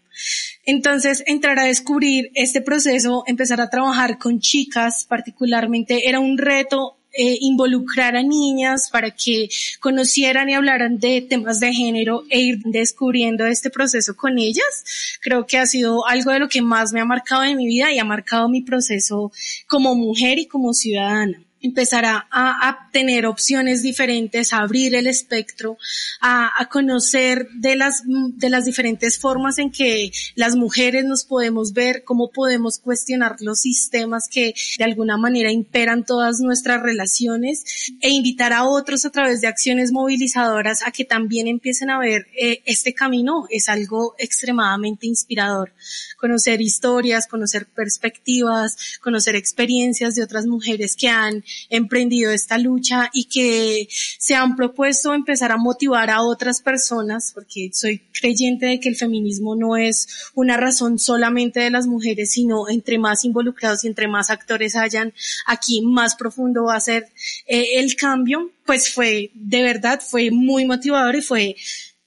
Entonces, 0.65 1.23
entrar 1.27 1.59
a 1.59 1.65
descubrir 1.65 2.31
este 2.35 2.61
proceso, 2.61 3.25
empezar 3.27 3.61
a 3.61 3.71
trabajar 3.71 4.19
con 4.19 4.41
chicas 4.41 5.07
particularmente, 5.09 6.09
era 6.09 6.21
un 6.21 6.39
reto 6.39 6.99
eh, 7.13 7.39
involucrar 7.41 8.17
a 8.17 8.23
niñas 8.23 8.89
para 8.91 9.11
que 9.11 9.49
conocieran 9.81 10.49
y 10.49 10.55
hablaran 10.55 10.99
de 10.99 11.21
temas 11.23 11.61
de 11.61 11.73
género 11.73 12.25
e 12.31 12.41
ir 12.41 12.59
descubriendo 12.65 13.47
este 13.47 13.71
proceso 13.71 14.17
con 14.17 14.39
ellas. 14.39 15.19
Creo 15.21 15.47
que 15.47 15.59
ha 15.59 15.67
sido 15.67 16.07
algo 16.07 16.31
de 16.33 16.39
lo 16.39 16.49
que 16.49 16.63
más 16.63 16.93
me 16.93 17.01
ha 17.01 17.05
marcado 17.05 17.45
en 17.45 17.57
mi 17.57 17.67
vida 17.67 17.93
y 17.93 17.99
ha 17.99 18.05
marcado 18.05 18.49
mi 18.49 18.63
proceso 18.63 19.33
como 19.67 19.95
mujer 19.95 20.39
y 20.39 20.47
como 20.47 20.73
ciudadana 20.73 21.43
empezar 21.63 22.05
a, 22.05 22.27
a, 22.31 22.89
tener 22.93 23.25
opciones 23.25 23.83
diferentes, 23.83 24.53
a 24.53 24.59
abrir 24.59 24.95
el 24.95 25.07
espectro, 25.07 25.79
a, 26.21 26.51
a, 26.61 26.69
conocer 26.69 27.49
de 27.55 27.77
las, 27.77 28.03
de 28.05 28.51
las 28.51 28.67
diferentes 28.67 29.19
formas 29.19 29.59
en 29.59 29.71
que 29.71 30.11
las 30.35 30.57
mujeres 30.57 31.05
nos 31.05 31.25
podemos 31.25 31.73
ver, 31.73 32.05
cómo 32.05 32.31
podemos 32.31 32.79
cuestionar 32.79 33.37
los 33.41 33.61
sistemas 33.61 34.29
que 34.29 34.55
de 34.77 34.85
alguna 34.85 35.17
manera 35.17 35.51
imperan 35.51 36.05
todas 36.05 36.41
nuestras 36.41 36.83
relaciones 36.83 37.65
e 38.01 38.11
invitar 38.11 38.53
a 38.53 38.65
otros 38.65 39.05
a 39.05 39.11
través 39.11 39.41
de 39.41 39.47
acciones 39.47 39.93
movilizadoras 39.93 40.83
a 40.87 40.91
que 40.91 41.05
también 41.05 41.47
empiecen 41.49 41.91
a 41.91 41.99
ver 41.99 42.27
eh, 42.39 42.63
este 42.67 42.93
camino 42.93 43.47
es 43.49 43.69
algo 43.69 44.15
extremadamente 44.19 45.07
inspirador. 45.07 45.73
Conocer 46.19 46.61
historias, 46.61 47.27
conocer 47.27 47.67
perspectivas, 47.67 48.99
conocer 49.01 49.37
experiencias 49.37 50.15
de 50.15 50.23
otras 50.23 50.47
mujeres 50.47 50.97
que 50.97 51.09
han 51.09 51.45
emprendido 51.71 52.31
esta 52.31 52.59
lucha 52.59 53.11
y 53.13 53.25
que 53.25 53.89
se 53.91 54.35
han 54.35 54.57
propuesto 54.57 55.15
empezar 55.15 55.53
a 55.53 55.57
motivar 55.57 56.11
a 56.11 56.23
otras 56.23 56.61
personas, 56.61 57.33
porque 57.35 57.71
soy 57.73 58.03
creyente 58.13 58.67
de 58.67 58.81
que 58.81 58.89
el 58.89 58.97
feminismo 58.97 59.57
no 59.57 59.77
es 59.77 60.09
una 60.35 60.57
razón 60.57 60.99
solamente 60.99 61.61
de 61.61 61.71
las 61.71 61.87
mujeres, 61.87 62.33
sino 62.33 62.69
entre 62.69 62.99
más 62.99 63.25
involucrados 63.25 63.85
y 63.85 63.89
entre 63.89 64.09
más 64.09 64.31
actores 64.31 64.77
hayan 64.77 65.13
aquí, 65.47 65.83
más 65.83 66.17
profundo 66.17 66.65
va 66.65 66.77
a 66.77 66.81
ser 66.81 67.09
eh, 67.47 67.79
el 67.81 67.97
cambio, 67.97 68.51
pues 68.67 68.93
fue, 68.93 69.31
de 69.35 69.63
verdad, 69.63 70.01
fue 70.01 70.31
muy 70.31 70.65
motivador 70.65 71.17
y 71.17 71.23
fue 71.23 71.57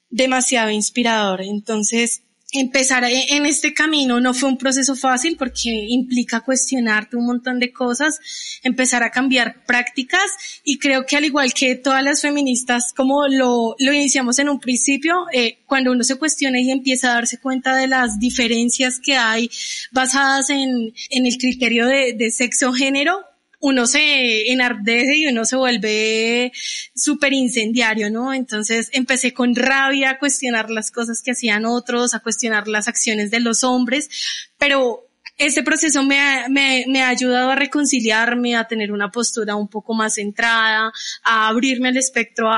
demasiado 0.10 0.70
inspirador. 0.70 1.41
Entonces, 1.41 2.22
empezar 2.59 3.03
en 3.05 3.45
este 3.45 3.74
camino 3.74 4.19
no 4.19 4.33
fue 4.33 4.50
un 4.50 4.57
proceso 4.57 4.95
fácil 4.95 5.35
porque 5.38 5.69
implica 5.69 6.41
cuestionarte 6.41 7.17
un 7.17 7.25
montón 7.25 7.59
de 7.59 7.71
cosas, 7.71 8.19
empezar 8.63 9.03
a 9.03 9.12
cambiar 9.12 9.63
prácticas 9.65 10.25
y 10.63 10.77
creo 10.77 11.05
que 11.05 11.17
al 11.17 11.25
igual 11.25 11.53
que 11.53 11.75
todas 11.75 12.03
las 12.03 12.21
feministas, 12.21 12.93
como 12.95 13.27
lo, 13.27 13.75
lo 13.77 13.93
iniciamos 13.93 14.39
en 14.39 14.50
un 14.50 14.59
principio, 14.59 15.25
eh, 15.33 15.59
cuando 15.65 15.91
uno 15.91 16.03
se 16.03 16.15
cuestiona 16.15 16.59
y 16.59 16.71
empieza 16.71 17.12
a 17.12 17.15
darse 17.15 17.39
cuenta 17.39 17.75
de 17.75 17.88
las 17.88 18.19
diferencias 18.19 19.00
que 19.00 19.15
hay 19.15 19.50
basadas 19.91 20.50
en, 20.50 20.93
en 21.09 21.25
el 21.25 21.38
criterio 21.38 21.88
de, 21.88 22.13
de 22.13 22.31
sexo 22.31 22.74
género, 22.74 23.19
uno 23.59 23.88
se 23.88 24.51
enardece 24.51 25.17
y 25.17 25.27
uno 25.27 25.45
se 25.45 25.55
vuelve 25.55 26.51
súper 26.95 27.33
incendiario, 27.33 28.09
¿no? 28.09 28.33
Entonces 28.33 28.89
empecé 28.93 29.33
con 29.33 29.55
rabia 29.55 30.12
a 30.12 30.19
cuestionar 30.19 30.69
las 30.69 30.91
cosas 30.91 31.21
que 31.21 31.31
hacían 31.31 31.65
otros, 31.65 32.13
a 32.13 32.19
cuestionar 32.19 32.67
las 32.67 32.88
acciones 32.88 33.31
de 33.31 33.39
los 33.39 33.63
hombres, 33.63 34.09
pero 34.57 35.07
este 35.38 35.63
proceso 35.63 36.04
me 36.04 36.20
ha, 36.20 36.48
me, 36.50 37.01
ha 37.01 37.10
ayudado 37.10 37.50
a 37.50 37.56
reconciliarme, 37.56 38.56
a 38.56 38.68
tener 38.68 38.92
una 38.92 39.12
postura 39.12 39.56
un 39.56 39.68
poco 39.68 39.94
más 39.94 40.15
centrada, 40.15 40.92
a 41.24 41.48
abrirme 41.48 41.89
al 41.89 41.98
espectro 41.98 42.50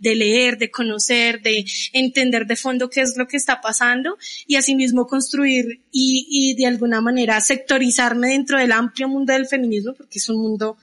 de 0.00 0.14
leer, 0.14 0.56
de 0.56 0.70
conocer, 0.70 1.42
de 1.42 1.64
entender 1.92 2.46
de 2.46 2.56
fondo 2.56 2.88
qué 2.88 3.02
es 3.02 3.16
lo 3.16 3.26
que 3.26 3.36
está 3.36 3.60
pasando 3.60 4.16
y 4.46 4.56
asimismo 4.56 5.06
construir 5.06 5.82
y, 5.92 6.26
y 6.30 6.54
de 6.54 6.66
alguna 6.66 7.00
manera 7.00 7.40
sectorizarme 7.40 8.28
dentro 8.28 8.58
del 8.58 8.72
amplio 8.72 9.08
mundo 9.08 9.32
del 9.32 9.46
feminismo, 9.46 9.92
porque 9.94 10.18
es 10.18 10.28
un 10.28 10.40
mundo 10.40 10.78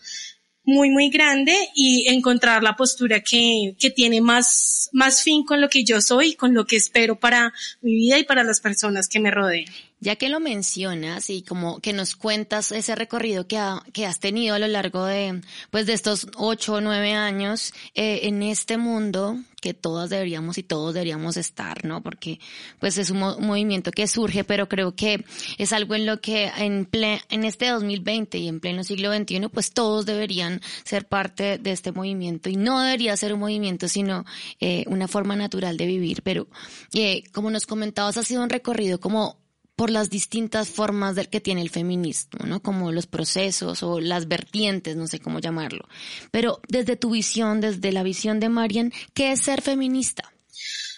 muy, 0.64 0.90
muy 0.90 1.10
grande 1.10 1.56
y 1.76 2.08
encontrar 2.08 2.62
la 2.62 2.76
postura 2.76 3.22
que, 3.22 3.76
que 3.80 3.90
tiene 3.90 4.22
más, 4.22 4.90
más 4.94 5.24
fin 5.24 5.44
con 5.44 5.60
lo 5.60 5.70
que 5.70 5.84
yo 5.84 6.02
soy, 6.02 6.36
con 6.36 6.54
lo 6.54 6.66
que 6.66 6.76
espero 6.76 7.20
para 7.20 7.52
mi 7.82 7.96
vida 7.96 8.20
y 8.20 8.24
para 8.24 8.44
las 8.44 8.60
personas 8.60 9.08
que 9.08 9.20
me 9.20 9.32
rodean. 9.32 9.66
Ya 10.02 10.16
que 10.16 10.30
lo 10.30 10.40
mencionas 10.40 11.30
y 11.30 11.44
como 11.44 11.80
que 11.80 11.94
nos 11.94 12.16
cuentas 12.16 12.72
ese 12.72 12.96
recorrido 12.96 13.48
que, 13.48 13.62
que 13.94 14.08
has 14.08 14.20
tenido 14.20 14.56
a 14.56 14.60
lo 14.60 14.68
largo 14.68 15.06
de, 15.06 15.42
pues 15.70 15.86
de 15.86 15.94
estos 15.94 16.28
ocho 16.36 16.74
o 16.74 16.82
nueve 16.82 17.14
años 17.14 17.72
eh, 17.94 18.22
en 18.24 18.42
este 18.42 18.78
mundo 18.78 19.38
que 19.62 19.76
todas 19.76 20.10
deberíamos 20.10 20.58
y 20.58 20.64
todos 20.64 20.96
deberíamos 20.96 21.38
estar, 21.38 21.86
¿no? 21.86 22.02
Porque 22.02 22.40
pues 22.80 22.98
es 22.98 23.12
un 23.12 23.20
movimiento 23.20 23.92
que 23.92 24.08
surge, 24.08 24.44
pero 24.44 24.68
creo 24.68 24.96
que 24.96 25.24
es 25.60 25.72
algo 25.72 25.94
en 25.94 26.08
lo 26.08 26.20
que 26.20 26.52
en, 26.58 26.90
en 26.92 27.44
este 27.46 27.70
2020 27.70 28.40
y 28.40 28.48
en 28.48 28.60
pleno 28.60 28.84
siglo 28.84 29.16
XXI, 29.16 29.50
pues 29.54 29.72
todos 29.72 30.08
deberían 30.08 30.62
ser 30.84 31.08
parte 31.08 31.60
de 31.60 31.72
este 31.72 31.92
movimiento 31.92 32.50
y 32.50 32.56
no 32.56 32.82
debería 32.82 33.16
ser 33.16 33.34
un 33.34 33.42
movimiento, 33.42 33.88
sino 33.88 34.26
eh, 34.60 34.84
una 34.88 35.08
forma 35.08 35.36
natural 35.36 35.78
de 35.78 35.86
vivir. 35.86 36.24
Pero 36.24 36.48
eh, 36.94 37.24
como 37.32 37.52
nos 37.52 37.68
comentabas, 37.68 38.18
ha 38.18 38.24
sido 38.24 38.42
un 38.42 38.50
recorrido 38.50 39.00
como 39.00 39.41
por 39.82 39.90
las 39.90 40.12
distintas 40.12 40.70
formas 40.70 41.16
del 41.16 41.28
que 41.28 41.42
tiene 41.42 41.64
el 41.64 41.72
feminismo, 41.72 42.46
¿no? 42.46 42.62
Como 42.62 42.92
los 42.92 43.08
procesos 43.08 43.82
o 43.82 44.00
las 44.00 44.28
vertientes, 44.28 44.96
no 44.96 45.08
sé 45.08 45.18
cómo 45.18 45.40
llamarlo. 45.40 45.88
Pero 46.30 46.62
desde 46.68 46.98
tu 46.98 47.10
visión, 47.10 47.62
desde 47.62 47.92
la 47.92 48.04
visión 48.04 48.40
de 48.40 48.50
Marian, 48.50 48.94
¿qué 49.16 49.32
es 49.32 49.42
ser 49.42 49.64
feminista? 49.64 50.32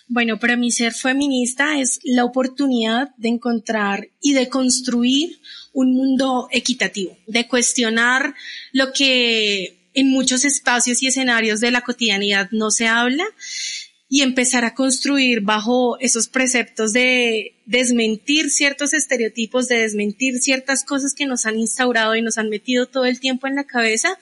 Bueno, 0.10 0.38
para 0.38 0.58
mí 0.58 0.70
ser 0.70 0.92
feminista 0.92 1.80
es 1.80 2.02
la 2.04 2.26
oportunidad 2.26 3.16
de 3.16 3.30
encontrar 3.30 4.10
y 4.20 4.34
de 4.34 4.50
construir 4.50 5.40
un 5.72 5.94
mundo 5.94 6.50
equitativo, 6.52 7.18
de 7.26 7.48
cuestionar 7.48 8.36
lo 8.74 8.92
que 8.92 9.78
en 9.94 10.10
muchos 10.10 10.44
espacios 10.44 11.02
y 11.02 11.08
escenarios 11.08 11.62
de 11.62 11.72
la 11.72 11.84
cotidianidad 11.84 12.50
no 12.52 12.70
se 12.70 12.90
habla 12.90 13.24
y 14.14 14.22
empezar 14.22 14.64
a 14.64 14.76
construir 14.76 15.42
bajo 15.42 15.98
esos 16.00 16.28
preceptos 16.28 16.94
de 16.94 17.56
desmentir 17.66 18.52
ciertos 18.52 18.94
estereotipos, 18.94 19.68
de 19.68 19.80
desmentir 19.80 20.38
ciertas 20.38 20.84
cosas 20.84 21.16
que 21.16 21.26
nos 21.26 21.48
han 21.48 21.58
instaurado 21.58 22.16
y 22.16 22.22
nos 22.22 22.38
han 22.38 22.48
metido 22.48 22.86
todo 22.86 23.06
el 23.06 23.20
tiempo 23.20 23.48
en 23.48 23.56
la 23.56 23.64
cabeza, 23.64 24.20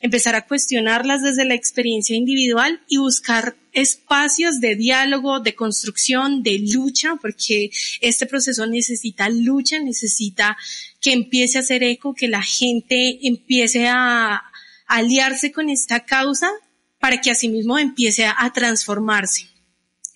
empezar 0.00 0.34
a 0.34 0.44
cuestionarlas 0.44 1.22
desde 1.22 1.44
la 1.44 1.54
experiencia 1.54 2.16
individual 2.16 2.80
y 2.88 2.96
buscar 2.96 3.54
espacios 3.72 4.58
de 4.58 4.74
diálogo, 4.74 5.38
de 5.38 5.54
construcción, 5.54 6.42
de 6.42 6.58
lucha, 6.58 7.14
porque 7.22 7.70
este 8.00 8.26
proceso 8.26 8.66
necesita 8.66 9.28
lucha, 9.28 9.78
necesita 9.78 10.56
que 11.00 11.12
empiece 11.12 11.58
a 11.58 11.60
hacer 11.60 11.84
eco, 11.84 12.12
que 12.12 12.26
la 12.26 12.42
gente 12.42 13.20
empiece 13.22 13.86
a 13.86 14.42
aliarse 14.88 15.52
con 15.52 15.70
esta 15.70 16.00
causa 16.00 16.50
para 16.98 17.20
que 17.20 17.30
asimismo 17.30 17.78
empiece 17.78 18.26
a, 18.26 18.52
transformarse. 18.52 19.46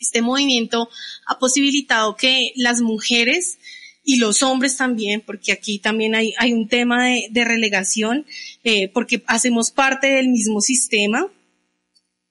Este 0.00 0.20
movimiento 0.20 0.88
ha 1.26 1.38
posibilitado 1.38 2.16
que 2.16 2.52
las 2.56 2.80
mujeres 2.80 3.58
y 4.04 4.16
los 4.16 4.42
hombres 4.42 4.76
también, 4.76 5.20
porque 5.20 5.52
aquí 5.52 5.78
también 5.78 6.16
hay, 6.16 6.34
hay 6.38 6.52
un 6.52 6.68
tema 6.68 7.06
de, 7.30 7.44
relegación, 7.44 8.26
eh, 8.64 8.88
porque 8.88 9.22
hacemos 9.26 9.70
parte 9.70 10.08
del 10.08 10.28
mismo 10.28 10.60
sistema, 10.60 11.30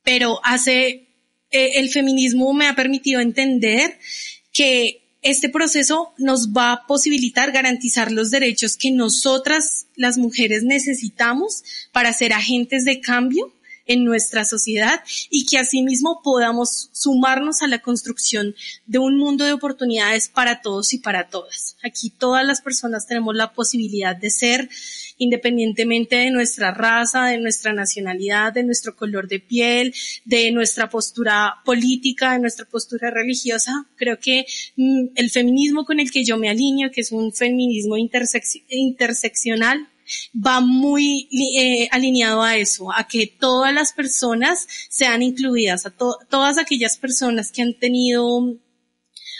pero 0.03 0.41
hace, 0.43 1.07
eh, 1.51 1.71
el 1.75 1.89
feminismo 1.89 2.53
me 2.53 2.67
ha 2.67 2.75
permitido 2.75 3.21
entender 3.21 3.97
que 4.51 5.01
este 5.21 5.49
proceso 5.49 6.13
nos 6.17 6.49
va 6.49 6.73
a 6.73 6.87
posibilitar 6.87 7.51
garantizar 7.53 8.11
los 8.11 8.31
derechos 8.31 8.75
que 8.75 8.91
nosotras, 8.91 9.85
las 9.95 10.17
mujeres, 10.17 10.63
necesitamos 10.63 11.63
para 11.93 12.11
ser 12.11 12.33
agentes 12.33 12.83
de 12.83 12.99
cambio 12.99 13.53
en 13.91 14.05
nuestra 14.05 14.45
sociedad 14.45 15.01
y 15.29 15.45
que 15.45 15.57
asimismo 15.57 16.21
podamos 16.23 16.89
sumarnos 16.93 17.61
a 17.61 17.67
la 17.67 17.79
construcción 17.79 18.55
de 18.85 18.99
un 18.99 19.17
mundo 19.17 19.45
de 19.45 19.53
oportunidades 19.53 20.27
para 20.27 20.61
todos 20.61 20.93
y 20.93 20.99
para 20.99 21.29
todas. 21.29 21.75
Aquí 21.83 22.09
todas 22.09 22.45
las 22.45 22.61
personas 22.61 23.07
tenemos 23.07 23.35
la 23.35 23.53
posibilidad 23.53 24.15
de 24.15 24.29
ser 24.29 24.69
independientemente 25.21 26.15
de 26.15 26.31
nuestra 26.31 26.71
raza, 26.71 27.25
de 27.25 27.37
nuestra 27.37 27.73
nacionalidad, 27.73 28.53
de 28.53 28.63
nuestro 28.63 28.95
color 28.95 29.27
de 29.27 29.39
piel, 29.39 29.93
de 30.25 30.51
nuestra 30.51 30.89
postura 30.89 31.57
política, 31.63 32.33
de 32.33 32.39
nuestra 32.39 32.65
postura 32.65 33.11
religiosa. 33.11 33.85
Creo 33.97 34.17
que 34.19 34.45
mm, 34.77 35.09
el 35.13 35.29
feminismo 35.29 35.85
con 35.85 35.99
el 35.99 36.09
que 36.09 36.23
yo 36.23 36.37
me 36.37 36.49
alineo, 36.49 36.89
que 36.89 37.01
es 37.01 37.11
un 37.11 37.31
feminismo 37.33 37.97
interseccional, 37.97 39.90
va 40.33 40.61
muy 40.61 41.27
eh, 41.31 41.87
alineado 41.91 42.41
a 42.41 42.57
eso, 42.57 42.91
a 42.91 43.07
que 43.07 43.27
todas 43.27 43.73
las 43.73 43.93
personas 43.93 44.67
sean 44.89 45.21
incluidas, 45.21 45.85
a 45.85 45.91
todas 45.91 46.57
aquellas 46.57 46.97
personas 46.97 47.51
que 47.51 47.61
han 47.61 47.73
tenido 47.73 48.57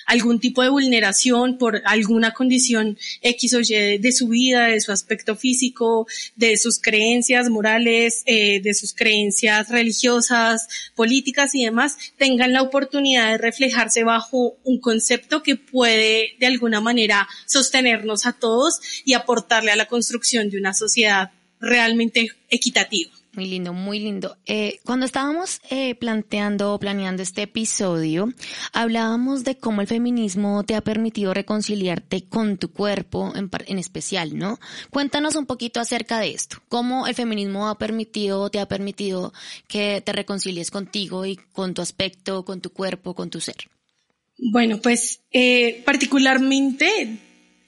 algún 0.05 0.39
tipo 0.39 0.61
de 0.63 0.69
vulneración 0.69 1.57
por 1.57 1.81
alguna 1.85 2.31
condición 2.31 2.97
X 3.21 3.53
o 3.53 3.59
Y 3.59 3.97
de 3.97 4.11
su 4.11 4.27
vida, 4.27 4.67
de 4.67 4.81
su 4.81 4.91
aspecto 4.91 5.35
físico, 5.35 6.07
de 6.35 6.57
sus 6.57 6.79
creencias 6.79 7.49
morales, 7.49 8.23
eh, 8.25 8.61
de 8.61 8.73
sus 8.73 8.93
creencias 8.93 9.69
religiosas, 9.69 10.67
políticas 10.95 11.55
y 11.55 11.65
demás, 11.65 11.97
tengan 12.17 12.53
la 12.53 12.61
oportunidad 12.61 13.31
de 13.31 13.37
reflejarse 13.37 14.03
bajo 14.03 14.57
un 14.63 14.79
concepto 14.79 15.43
que 15.43 15.55
puede 15.55 16.35
de 16.39 16.45
alguna 16.47 16.81
manera 16.81 17.27
sostenernos 17.45 18.25
a 18.25 18.33
todos 18.33 18.79
y 19.05 19.13
aportarle 19.13 19.71
a 19.71 19.75
la 19.75 19.87
construcción 19.87 20.49
de 20.49 20.57
una 20.57 20.73
sociedad 20.73 21.31
realmente 21.59 22.29
equitativa. 22.49 23.20
Muy 23.33 23.45
lindo, 23.45 23.71
muy 23.71 23.99
lindo. 23.99 24.35
Eh, 24.45 24.79
cuando 24.83 25.05
estábamos 25.05 25.61
eh, 25.69 25.95
planteando 25.95 26.73
o 26.73 26.79
planeando 26.79 27.23
este 27.23 27.43
episodio, 27.43 28.33
hablábamos 28.73 29.45
de 29.45 29.57
cómo 29.57 29.79
el 29.79 29.87
feminismo 29.87 30.63
te 30.65 30.75
ha 30.75 30.81
permitido 30.81 31.33
reconciliarte 31.33 32.25
con 32.25 32.57
tu 32.57 32.71
cuerpo 32.71 33.31
en, 33.33 33.49
en 33.67 33.79
especial, 33.79 34.37
¿no? 34.37 34.59
Cuéntanos 34.89 35.37
un 35.37 35.45
poquito 35.45 35.79
acerca 35.79 36.19
de 36.19 36.31
esto. 36.31 36.57
¿Cómo 36.67 37.07
el 37.07 37.15
feminismo 37.15 37.69
ha 37.69 37.77
permitido, 37.77 38.49
te 38.49 38.59
ha 38.59 38.67
permitido 38.67 39.31
que 39.69 40.01
te 40.01 40.11
reconcilies 40.11 40.69
contigo 40.69 41.25
y 41.25 41.37
con 41.37 41.73
tu 41.73 41.81
aspecto, 41.81 42.43
con 42.43 42.59
tu 42.59 42.71
cuerpo, 42.71 43.15
con 43.15 43.29
tu 43.29 43.39
ser? 43.39 43.69
Bueno, 44.37 44.81
pues 44.81 45.21
eh, 45.31 45.83
particularmente 45.85 47.17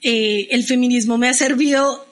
eh, 0.02 0.48
el 0.50 0.64
feminismo 0.64 1.16
me 1.16 1.28
ha 1.28 1.34
servido 1.34 2.04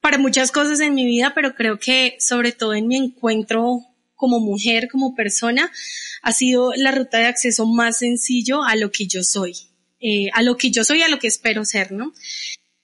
para 0.00 0.18
muchas 0.18 0.52
cosas 0.52 0.80
en 0.80 0.94
mi 0.94 1.04
vida, 1.04 1.32
pero 1.34 1.54
creo 1.54 1.78
que 1.78 2.16
sobre 2.20 2.52
todo 2.52 2.74
en 2.74 2.86
mi 2.88 2.96
encuentro 2.96 3.82
como 4.14 4.40
mujer, 4.40 4.88
como 4.90 5.14
persona, 5.14 5.70
ha 6.22 6.32
sido 6.32 6.72
la 6.74 6.90
ruta 6.90 7.18
de 7.18 7.26
acceso 7.26 7.66
más 7.66 7.98
sencillo 7.98 8.64
a 8.64 8.74
lo 8.76 8.90
que 8.90 9.06
yo 9.06 9.22
soy, 9.22 9.54
eh, 10.00 10.28
a 10.32 10.42
lo 10.42 10.56
que 10.56 10.70
yo 10.70 10.84
soy, 10.84 11.02
a 11.02 11.08
lo 11.08 11.18
que 11.18 11.28
espero 11.28 11.64
ser, 11.64 11.92
¿no? 11.92 12.12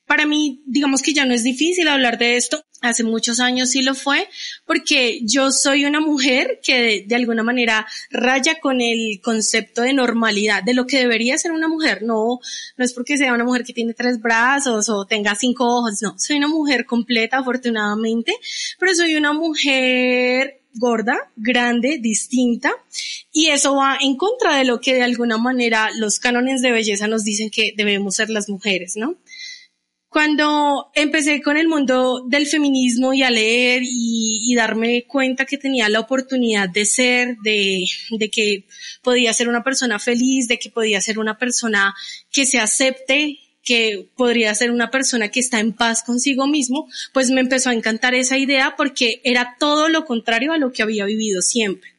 Para 0.06 0.26
mí, 0.26 0.62
digamos 0.66 1.00
que 1.00 1.14
ya 1.14 1.25
no 1.25 1.32
es 1.32 1.42
difícil 1.44 1.88
hablar 1.88 2.18
de 2.18 2.37
esto. 2.37 2.62
Hace 2.80 3.04
muchos 3.04 3.38
años 3.38 3.71
sí 3.71 3.82
lo 3.82 3.94
fue, 3.94 4.28
porque 4.66 5.21
yo 5.23 5.52
soy 5.52 5.85
una 5.85 6.00
mujer 6.00 6.59
que 6.62 7.04
de, 7.06 7.14
alguna 7.14 7.44
manera 7.44 7.87
raya 8.11 8.59
con 8.61 8.80
el 8.80 9.21
concepto 9.23 9.82
de 9.82 9.92
normalidad, 9.92 10.64
de 10.64 10.75
lo 10.75 10.87
que 10.87 10.99
debería 10.99 11.38
ser 11.38 11.52
una 11.52 11.68
mujer. 11.68 12.02
No, 12.02 12.40
no 12.76 12.85
es 12.85 12.92
porque 12.92 13.16
sea 13.16 13.32
una 13.35 13.44
mujer 13.44 13.62
que 13.64 13.73
tiene 13.73 13.94
tres 13.94 14.21
brazos 14.21 14.88
o 14.88 15.06
tenga 15.06 15.37
cinco 15.37 15.64
ojos, 15.64 16.02
no. 16.02 16.18
Soy 16.18 16.38
una 16.38 16.49
mujer 16.49 16.85
completa, 16.85 17.38
afortunadamente, 17.38 18.35
pero 18.80 18.94
soy 18.97 19.14
una 19.14 19.32
mujer 19.32 20.62
gorda, 20.75 21.30
grande, 21.37 21.99
distinta, 21.99 22.73
y 23.32 23.49
eso 23.49 23.76
va 23.76 23.99
en 24.00 24.16
contra 24.16 24.56
de 24.56 24.64
lo 24.64 24.80
que 24.80 24.94
de 24.94 25.02
alguna 25.02 25.38
manera 25.38 25.90
los 25.97 26.18
cánones 26.18 26.62
de 26.62 26.73
belleza 26.73 27.06
nos 27.06 27.25
dicen 27.25 27.50
que 27.50 27.73
debemos 27.76 28.16
ser 28.16 28.30
las 28.30 28.49
mujeres, 28.49 28.94
¿no? 28.97 29.16
Cuando 30.12 30.90
empecé 30.95 31.40
con 31.40 31.57
el 31.57 31.69
mundo 31.69 32.23
del 32.28 32.47
feminismo 32.47 33.14
y 33.14 33.23
a 33.23 33.31
leer 33.31 33.81
y, 33.83 34.54
darme 34.54 35.04
cuenta 35.04 35.47
que 35.47 35.57
tenía 35.57 35.88
la 35.88 36.00
oportunidad 36.00 36.69
de 36.69 36.85
ser, 36.85 37.38
de, 37.38 37.87
que 38.31 38.66
podía 39.02 39.33
ser 39.33 39.49
una 39.49 39.64
persona 39.64 39.99
feliz, 39.99 40.49
de 40.49 40.59
que 40.59 40.69
podía 40.69 41.00
ser 41.00 41.19
una 41.19 41.38
persona 41.38 41.95
que 42.31 42.45
se 42.45 42.59
acepte, 42.59 43.38
que 43.64 44.07
podría 44.14 44.54
ser 44.54 44.71
una 44.71 44.90
persona 44.90 45.31
que 45.31 45.40
está 45.40 45.61
en 45.61 45.73
paz 45.73 46.02
consigo 46.02 46.47
mismo, 46.47 46.88
pues 47.14 47.31
me 47.31 47.40
empezó 47.40 47.71
a 47.71 47.75
encantar 47.75 48.14
esa 48.14 48.37
idea 48.37 48.75
porque 48.76 49.23
era 49.25 49.57
todo 49.59 49.88
lo 49.88 50.04
contrario 50.04 50.52
a 50.52 50.59
lo 50.59 50.73
que 50.73 50.83
había 50.83 51.07
vivido 51.07 51.40
siempre 51.40 51.90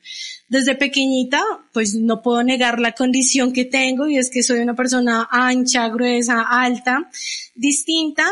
desde 0.53 0.75
pequeñita, 0.75 1.43
pues 1.71 1.95
no 1.95 2.21
puedo 2.21 2.43
negar 2.43 2.79
la 2.79 2.91
condición 2.91 3.53
que 3.53 3.65
tengo 3.65 4.07
y 4.07 4.19
es 4.19 4.29
que 4.29 4.43
soy 4.43 4.59
una 4.59 4.75
persona 4.75 5.27
ancha, 5.31 5.89
gruesa, 5.89 6.43
alta, 6.43 7.09
distinta 7.55 8.23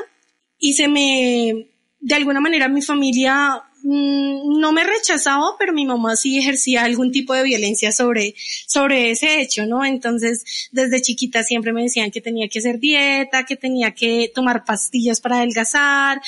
y 0.60 0.74
se 0.74 0.88
me, 0.88 1.66
de 2.00 2.16
alguna 2.16 2.40
manera 2.40 2.68
mi 2.68 2.84
familia 2.84 3.64
mm, 3.82 4.60
no 4.60 4.72
me 4.72 4.84
rechazaba, 4.84 5.56
pero 5.58 5.74
mi 5.74 5.84
mamá 5.88 6.16
sí 6.16 6.38
ejercía 6.38 6.84
algún 6.84 7.12
tipo 7.12 7.34
de 7.34 7.42
violencia 7.42 7.92
sobre, 7.92 8.36
sobre 8.68 9.10
ese 9.10 9.42
hecho, 9.42 9.66
¿no? 9.66 9.84
Entonces, 9.84 10.70
desde 10.72 11.02
chiquita 11.02 11.42
siempre 11.44 11.74
me 11.74 11.82
decían 11.82 12.12
que 12.12 12.22
tenía 12.22 12.48
que 12.50 12.60
hacer 12.60 12.78
dieta, 12.78 13.46
que 13.46 13.56
tenía 13.56 13.96
que 13.96 14.32
tomar 14.32 14.64
pastillas 14.64 15.22
para 15.22 15.38
adelgazar, 15.38 16.22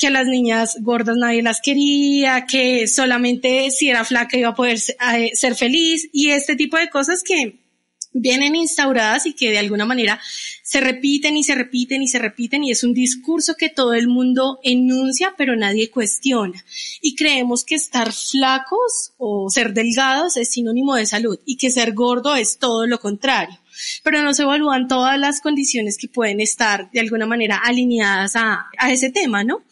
que 0.00 0.06
a 0.06 0.10
las 0.10 0.26
niñas 0.26 0.78
gordas 0.80 1.16
nadie 1.18 1.42
las 1.42 1.60
quería, 1.60 2.46
que 2.46 2.88
solamente 2.88 3.70
si 3.70 3.90
era 3.90 4.04
flaca 4.04 4.38
iba 4.38 4.48
a 4.48 4.54
poder 4.54 4.78
eh, 5.14 5.30
ser 5.34 5.54
feliz 5.54 6.08
y 6.12 6.30
este 6.30 6.56
tipo 6.56 6.78
de 6.78 6.88
cosas 6.88 7.22
que 7.22 7.60
vienen 8.12 8.56
instauradas 8.56 9.26
y 9.26 9.34
que 9.34 9.50
de 9.50 9.58
alguna 9.58 9.84
manera 9.84 10.18
se 10.62 10.80
repiten 10.80 11.36
y 11.36 11.44
se 11.44 11.54
repiten 11.54 12.02
y 12.02 12.08
se 12.08 12.18
repiten 12.18 12.64
y 12.64 12.70
es 12.70 12.82
un 12.82 12.94
discurso 12.94 13.54
que 13.56 13.68
todo 13.68 13.92
el 13.92 14.08
mundo 14.08 14.58
enuncia 14.62 15.34
pero 15.36 15.54
nadie 15.54 15.90
cuestiona. 15.90 16.64
Y 17.02 17.14
creemos 17.14 17.64
que 17.64 17.74
estar 17.74 18.10
flacos 18.10 19.12
o 19.18 19.50
ser 19.50 19.74
delgados 19.74 20.38
es 20.38 20.50
sinónimo 20.50 20.94
de 20.94 21.04
salud 21.04 21.38
y 21.44 21.58
que 21.58 21.70
ser 21.70 21.92
gordo 21.92 22.34
es 22.36 22.56
todo 22.58 22.86
lo 22.86 22.98
contrario. 23.00 23.59
Pero 24.02 24.22
no 24.22 24.34
se 24.34 24.42
evalúan 24.42 24.88
todas 24.88 25.18
las 25.18 25.40
condiciones 25.40 25.98
que 25.98 26.08
pueden 26.08 26.40
estar 26.40 26.90
de 26.90 27.00
alguna 27.00 27.26
manera 27.26 27.56
alineadas 27.56 28.36
a, 28.36 28.66
a 28.78 28.92
ese 28.92 29.10
tema, 29.10 29.44
¿no? 29.44 29.64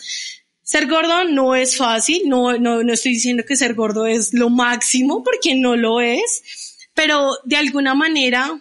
Ser 0.63 0.87
gordo 0.87 1.25
no 1.25 1.55
es 1.55 1.77
fácil, 1.77 2.23
no, 2.27 2.59
no, 2.59 2.83
no 2.83 2.93
estoy 2.93 3.13
diciendo 3.13 3.45
que 3.47 3.57
ser 3.57 3.75
gordo 3.75 4.07
es 4.07 4.35
lo 4.35 4.51
máximo 4.51 5.23
porque 5.23 5.55
no 5.55 5.77
lo 5.77 6.01
es 6.01 6.43
pero 6.99 7.39
de 7.45 7.55
alguna 7.55 7.95
manera, 7.95 8.61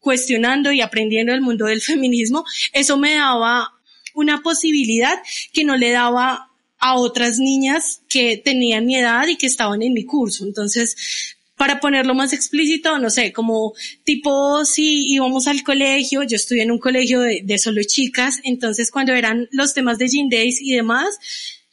cuestionando 0.00 0.72
y 0.72 0.80
aprendiendo 0.80 1.32
el 1.32 1.40
mundo 1.40 1.66
del 1.66 1.80
feminismo, 1.80 2.44
eso 2.72 2.96
me 2.96 3.14
daba 3.14 3.72
una 4.14 4.42
posibilidad 4.42 5.14
que 5.52 5.62
no 5.62 5.76
le 5.76 5.92
daba 5.92 6.50
a 6.80 6.96
otras 6.96 7.38
niñas 7.38 8.00
que 8.08 8.36
tenían 8.36 8.84
mi 8.84 8.96
edad 8.96 9.28
y 9.28 9.36
que 9.36 9.46
estaban 9.46 9.80
en 9.82 9.92
mi 9.92 10.04
curso. 10.04 10.44
Entonces, 10.44 11.36
para 11.58 11.80
ponerlo 11.80 12.14
más 12.14 12.32
explícito, 12.32 12.98
no 12.98 13.10
sé, 13.10 13.32
como 13.32 13.74
tipo 14.04 14.64
si 14.64 15.12
íbamos 15.12 15.46
al 15.46 15.62
colegio, 15.62 16.22
yo 16.22 16.36
estudié 16.36 16.62
en 16.62 16.70
un 16.70 16.78
colegio 16.78 17.20
de, 17.20 17.42
de 17.44 17.58
solo 17.58 17.82
chicas, 17.86 18.40
entonces 18.44 18.90
cuando 18.90 19.12
eran 19.12 19.48
los 19.50 19.74
temas 19.74 19.98
de 19.98 20.08
Jean 20.08 20.28
Days 20.30 20.60
y 20.62 20.74
demás, 20.74 21.18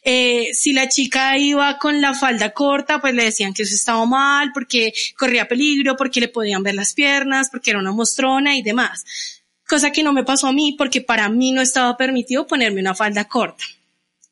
eh, 0.08 0.54
si 0.54 0.72
la 0.72 0.88
chica 0.88 1.36
iba 1.36 1.78
con 1.78 2.00
la 2.00 2.14
falda 2.14 2.52
corta, 2.52 3.00
pues 3.00 3.12
le 3.12 3.24
decían 3.24 3.52
que 3.52 3.64
eso 3.64 3.74
estaba 3.74 4.06
mal, 4.06 4.52
porque 4.54 4.92
corría 5.18 5.48
peligro, 5.48 5.96
porque 5.96 6.20
le 6.20 6.28
podían 6.28 6.62
ver 6.62 6.76
las 6.76 6.94
piernas, 6.94 7.48
porque 7.50 7.70
era 7.70 7.80
una 7.80 7.90
mostrona 7.90 8.56
y 8.56 8.62
demás. 8.62 9.04
Cosa 9.66 9.90
que 9.90 10.04
no 10.04 10.12
me 10.12 10.22
pasó 10.22 10.46
a 10.46 10.52
mí 10.52 10.76
porque 10.78 11.00
para 11.00 11.28
mí 11.28 11.50
no 11.50 11.60
estaba 11.60 11.96
permitido 11.96 12.46
ponerme 12.46 12.80
una 12.80 12.94
falda 12.94 13.24
corta. 13.24 13.64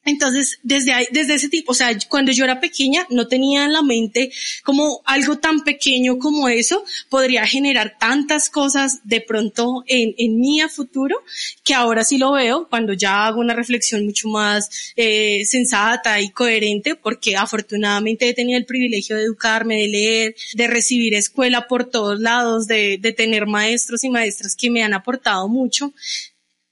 Entonces, 0.04 0.58
desde 0.62 0.92
ahí, 0.92 1.06
desde 1.10 1.34
ese 1.34 1.48
tipo, 1.48 1.72
o 1.72 1.74
sea, 1.74 1.96
cuando 2.08 2.32
yo 2.32 2.44
era 2.44 2.60
pequeña, 2.60 3.06
no 3.10 3.26
tenía 3.26 3.64
en 3.64 3.72
la 3.72 3.82
mente 3.82 4.30
como 4.62 5.00
algo 5.04 5.38
tan 5.38 5.60
pequeño 5.64 6.18
como 6.18 6.48
eso 6.48 6.84
podría 7.08 7.46
generar 7.46 7.96
tantas 7.98 8.50
cosas 8.50 9.00
de 9.04 9.20
pronto 9.20 9.84
en, 9.86 10.14
en 10.18 10.38
mí 10.38 10.60
a 10.60 10.68
futuro, 10.68 11.16
que 11.62 11.74
ahora 11.74 12.04
sí 12.04 12.18
lo 12.18 12.32
veo 12.32 12.68
cuando 12.68 12.92
ya 12.92 13.26
hago 13.26 13.40
una 13.40 13.54
reflexión 13.54 14.04
mucho 14.04 14.28
más 14.28 14.92
eh, 14.96 15.44
sensata 15.46 16.20
y 16.20 16.30
coherente, 16.30 16.96
porque 16.96 17.36
afortunadamente 17.36 18.28
he 18.28 18.34
tenido 18.34 18.58
el 18.58 18.66
privilegio 18.66 19.16
de 19.16 19.22
educarme, 19.22 19.76
de 19.76 19.88
leer, 19.88 20.34
de 20.54 20.66
recibir 20.66 21.14
escuela 21.14 21.66
por 21.66 21.84
todos 21.84 22.20
lados, 22.20 22.66
de, 22.66 22.98
de 23.00 23.12
tener 23.12 23.46
maestros 23.46 24.04
y 24.04 24.10
maestras 24.10 24.54
que 24.56 24.70
me 24.70 24.82
han 24.82 24.94
aportado 24.94 25.48
mucho 25.48 25.92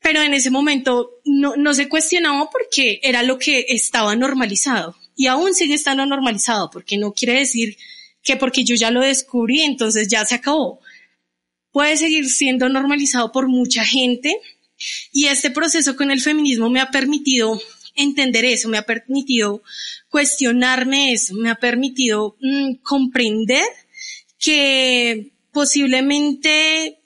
pero 0.03 0.21
en 0.21 0.35
ese 0.35 0.51
momento 0.51 1.11
no, 1.25 1.57
no 1.57 1.75
se 1.75 1.89
cuestionaba 1.89 2.51
porque 2.51 3.01
era 3.03 3.23
lo 3.23 3.39
que 3.39 3.67
estaba 3.69 4.17
normalizado 4.17 4.97
y 5.17 5.27
aún 5.27 5.55
sigue 5.55 5.75
estando 5.75 6.05
normalizado 6.07 6.71
porque 6.71 6.99
no 6.99 7.13
quiere 7.13 7.35
decir 7.35 7.77
que 8.23 8.37
porque 8.37 8.65
yo 8.65 8.75
ya 8.75 8.91
lo 8.91 9.01
descubrí 9.01 9.63
entonces 9.63 10.09
ya 10.09 10.25
se 10.25 10.35
acabó. 10.35 10.81
Puede 11.71 11.97
seguir 11.97 12.29
siendo 12.29 12.69
normalizado 12.69 13.33
por 13.33 13.49
mucha 13.49 13.85
gente 13.85 14.37
y 15.13 15.27
este 15.27 15.51
proceso 15.51 15.97
con 15.97 16.11
el 16.11 16.21
feminismo 16.21 16.69
me 16.69 16.81
ha 16.81 16.91
permitido 16.91 17.61
entender 17.95 18.45
eso, 18.45 18.69
me 18.69 18.79
ha 18.79 18.83
permitido 18.83 19.63
cuestionarme 20.09 21.13
eso, 21.13 21.35
me 21.35 21.51
ha 21.51 21.57
permitido 21.57 22.37
mm, 22.41 22.75
comprender 22.83 23.65
que 24.39 25.33
posiblemente 25.53 27.02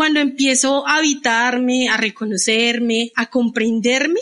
cuando 0.00 0.20
empiezo 0.20 0.88
a 0.88 0.96
habitarme, 0.96 1.90
a 1.90 1.98
reconocerme, 1.98 3.12
a 3.16 3.28
comprenderme, 3.28 4.20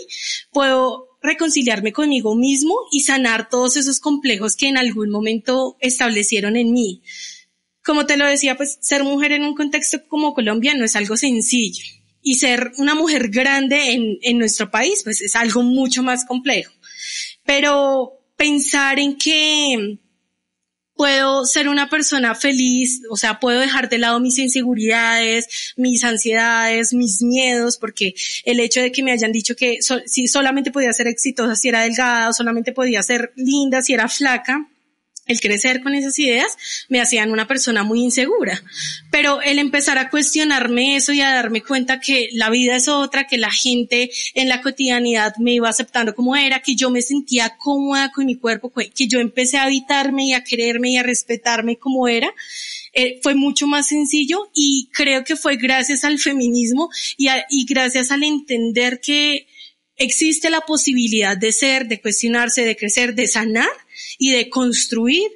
puedo 0.50 1.06
reconciliarme 1.22 1.92
conmigo 1.92 2.34
mismo 2.34 2.74
y 2.90 3.02
sanar 3.02 3.48
todos 3.48 3.76
esos 3.76 4.00
complejos 4.00 4.56
que 4.56 4.66
en 4.66 4.76
algún 4.76 5.08
momento 5.08 5.76
establecieron 5.78 6.56
en 6.56 6.72
mí. 6.72 7.02
Como 7.84 8.06
te 8.06 8.16
lo 8.16 8.26
decía, 8.26 8.56
pues 8.56 8.78
ser 8.80 9.04
mujer 9.04 9.30
en 9.30 9.44
un 9.44 9.54
contexto 9.54 10.00
como 10.08 10.34
Colombia 10.34 10.74
no 10.74 10.84
es 10.84 10.96
algo 10.96 11.16
sencillo. 11.16 11.84
Y 12.22 12.34
ser 12.34 12.72
una 12.78 12.96
mujer 12.96 13.28
grande 13.28 13.92
en, 13.92 14.18
en 14.22 14.36
nuestro 14.36 14.72
país, 14.72 15.02
pues 15.04 15.20
es 15.20 15.36
algo 15.36 15.62
mucho 15.62 16.02
más 16.02 16.24
complejo. 16.24 16.72
Pero 17.44 18.18
pensar 18.36 18.98
en 18.98 19.16
que 19.16 20.00
puedo 20.98 21.46
ser 21.46 21.68
una 21.68 21.88
persona 21.88 22.34
feliz, 22.34 23.02
o 23.08 23.16
sea, 23.16 23.38
puedo 23.38 23.60
dejar 23.60 23.88
de 23.88 23.98
lado 23.98 24.18
mis 24.18 24.36
inseguridades, 24.36 25.72
mis 25.76 26.02
ansiedades, 26.02 26.92
mis 26.92 27.22
miedos, 27.22 27.76
porque 27.76 28.14
el 28.44 28.58
hecho 28.58 28.80
de 28.80 28.90
que 28.90 29.04
me 29.04 29.12
hayan 29.12 29.30
dicho 29.30 29.54
que 29.54 29.78
si 30.06 30.26
solamente 30.26 30.72
podía 30.72 30.92
ser 30.92 31.06
exitosa 31.06 31.54
si 31.54 31.68
era 31.68 31.82
delgada 31.82 32.28
o 32.30 32.32
solamente 32.32 32.72
podía 32.72 33.00
ser 33.04 33.32
linda 33.36 33.80
si 33.80 33.94
era 33.94 34.08
flaca, 34.08 34.68
el 35.28 35.40
crecer 35.40 35.82
con 35.82 35.94
esas 35.94 36.18
ideas 36.18 36.56
me 36.88 37.00
hacían 37.00 37.30
una 37.30 37.46
persona 37.46 37.84
muy 37.84 38.00
insegura. 38.00 38.60
Pero 39.10 39.40
el 39.42 39.58
empezar 39.58 39.98
a 39.98 40.10
cuestionarme 40.10 40.96
eso 40.96 41.12
y 41.12 41.20
a 41.20 41.30
darme 41.30 41.62
cuenta 41.62 42.00
que 42.00 42.30
la 42.32 42.50
vida 42.50 42.76
es 42.76 42.88
otra, 42.88 43.26
que 43.26 43.38
la 43.38 43.52
gente 43.52 44.10
en 44.34 44.48
la 44.48 44.60
cotidianidad 44.62 45.34
me 45.38 45.52
iba 45.52 45.68
aceptando 45.68 46.14
como 46.14 46.34
era, 46.34 46.60
que 46.60 46.74
yo 46.74 46.90
me 46.90 47.02
sentía 47.02 47.56
cómoda 47.58 48.10
con 48.10 48.26
mi 48.26 48.36
cuerpo, 48.36 48.72
que 48.72 49.06
yo 49.06 49.20
empecé 49.20 49.58
a 49.58 49.64
habitarme 49.64 50.24
y 50.26 50.32
a 50.32 50.42
quererme 50.42 50.90
y 50.90 50.96
a 50.96 51.02
respetarme 51.02 51.76
como 51.76 52.08
era, 52.08 52.32
eh, 52.94 53.20
fue 53.22 53.34
mucho 53.34 53.66
más 53.66 53.88
sencillo 53.88 54.50
y 54.54 54.88
creo 54.92 55.24
que 55.24 55.36
fue 55.36 55.56
gracias 55.56 56.04
al 56.04 56.18
feminismo 56.18 56.88
y, 57.16 57.28
y 57.50 57.66
gracias 57.66 58.10
al 58.10 58.22
entender 58.22 59.00
que 59.00 59.46
existe 59.96 60.48
la 60.48 60.62
posibilidad 60.62 61.36
de 61.36 61.52
ser, 61.52 61.86
de 61.86 62.00
cuestionarse, 62.00 62.64
de 62.64 62.76
crecer, 62.76 63.14
de 63.14 63.26
sanar 63.26 63.68
y 64.18 64.32
de 64.32 64.48
construir, 64.48 65.30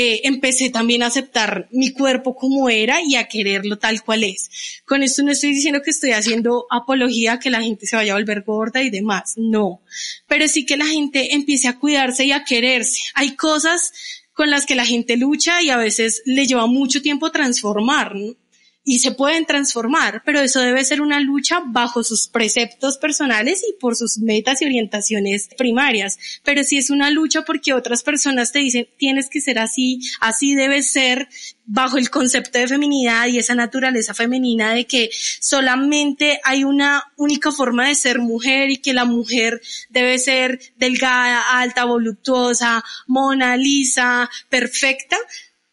eh, 0.00 0.20
empecé 0.28 0.70
también 0.70 1.02
a 1.02 1.06
aceptar 1.06 1.68
mi 1.72 1.90
cuerpo 1.90 2.36
como 2.36 2.68
era 2.68 3.02
y 3.02 3.16
a 3.16 3.26
quererlo 3.26 3.78
tal 3.78 4.04
cual 4.04 4.22
es. 4.22 4.48
Con 4.84 5.02
esto 5.02 5.24
no 5.24 5.32
estoy 5.32 5.50
diciendo 5.50 5.82
que 5.82 5.90
estoy 5.90 6.12
haciendo 6.12 6.66
apología 6.70 7.40
que 7.40 7.50
la 7.50 7.62
gente 7.62 7.84
se 7.84 7.96
vaya 7.96 8.12
a 8.12 8.16
volver 8.16 8.42
gorda 8.42 8.80
y 8.80 8.90
demás, 8.90 9.34
no. 9.36 9.82
Pero 10.28 10.46
sí 10.46 10.64
que 10.64 10.76
la 10.76 10.86
gente 10.86 11.34
empiece 11.34 11.66
a 11.66 11.80
cuidarse 11.80 12.24
y 12.24 12.30
a 12.30 12.44
quererse. 12.44 13.00
Hay 13.14 13.34
cosas 13.34 13.92
con 14.32 14.50
las 14.50 14.66
que 14.66 14.76
la 14.76 14.86
gente 14.86 15.16
lucha 15.16 15.62
y 15.62 15.70
a 15.70 15.76
veces 15.76 16.22
le 16.24 16.46
lleva 16.46 16.66
mucho 16.66 17.02
tiempo 17.02 17.32
transformar, 17.32 18.14
¿no? 18.14 18.36
Y 18.84 19.00
se 19.00 19.12
pueden 19.12 19.44
transformar, 19.44 20.22
pero 20.24 20.40
eso 20.40 20.60
debe 20.60 20.84
ser 20.84 21.02
una 21.02 21.20
lucha 21.20 21.62
bajo 21.66 22.02
sus 22.02 22.28
preceptos 22.28 22.96
personales 22.96 23.62
y 23.68 23.78
por 23.78 23.96
sus 23.96 24.18
metas 24.18 24.62
y 24.62 24.64
orientaciones 24.64 25.48
primarias. 25.58 26.18
Pero 26.42 26.64
si 26.64 26.78
es 26.78 26.88
una 26.88 27.10
lucha 27.10 27.42
porque 27.42 27.74
otras 27.74 28.02
personas 28.02 28.52
te 28.52 28.60
dicen 28.60 28.88
tienes 28.96 29.28
que 29.28 29.40
ser 29.40 29.58
así, 29.58 30.00
así 30.20 30.54
debe 30.54 30.82
ser, 30.82 31.28
bajo 31.70 31.98
el 31.98 32.08
concepto 32.08 32.58
de 32.58 32.66
feminidad 32.66 33.26
y 33.26 33.38
esa 33.38 33.54
naturaleza 33.54 34.14
femenina 34.14 34.72
de 34.72 34.86
que 34.86 35.10
solamente 35.12 36.40
hay 36.42 36.64
una 36.64 37.12
única 37.16 37.52
forma 37.52 37.88
de 37.88 37.94
ser 37.94 38.20
mujer 38.20 38.70
y 38.70 38.78
que 38.78 38.94
la 38.94 39.04
mujer 39.04 39.60
debe 39.90 40.18
ser 40.18 40.60
delgada, 40.78 41.60
alta, 41.60 41.84
voluptuosa, 41.84 42.82
mona, 43.06 43.58
lisa, 43.58 44.30
perfecta, 44.48 45.18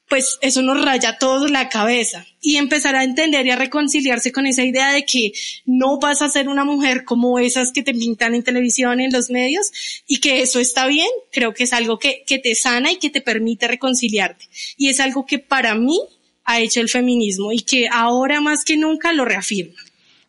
pues 0.08 0.38
eso 0.41 0.62
nos 0.62 0.84
raya 0.84 1.18
todos 1.18 1.50
la 1.50 1.70
cabeza 1.70 2.26
y 2.41 2.58
empezar 2.58 2.96
a 2.96 3.04
entender 3.04 3.46
y 3.46 3.50
a 3.50 3.56
reconciliarse 3.56 4.32
con 4.32 4.46
esa 4.46 4.63
idea 4.63 4.91
de 4.94 5.04
que 5.04 5.32
no 5.65 6.00
vas 6.00 6.22
a 6.22 6.30
ser 6.30 6.48
una 6.48 6.63
mujer 6.63 7.04
como 7.06 7.39
esas 7.39 7.72
que 7.72 7.82
te 7.82 7.94
pintan 7.94 8.36
en 8.36 8.44
televisión, 8.44 9.00
en 9.00 9.12
los 9.12 9.32
medios 9.32 10.04
y 10.08 10.20
que 10.20 10.41
eso 10.41 10.60
está 10.60 10.86
bien, 10.88 11.08
creo 11.32 11.54
que 11.54 11.63
es 11.63 11.74
algo 11.74 11.98
que, 11.98 12.24
que 12.28 12.38
te 12.38 12.54
sana 12.54 12.91
y 12.91 12.98
que 12.98 13.10
te 13.10 13.22
permite 13.22 13.68
reconciliarte. 13.68 14.46
Y 14.78 14.89
es 14.89 15.00
algo 15.00 15.26
que 15.26 15.39
para 15.39 15.74
mí 15.76 16.00
ha 16.44 16.60
hecho 16.60 16.82
el 16.82 16.89
feminismo 16.89 17.52
y 17.52 17.62
que 17.62 17.88
ahora 17.91 18.41
más 18.41 18.63
que 18.63 18.78
nunca 18.78 19.12
lo 19.12 19.26
reafirma. 19.26 19.80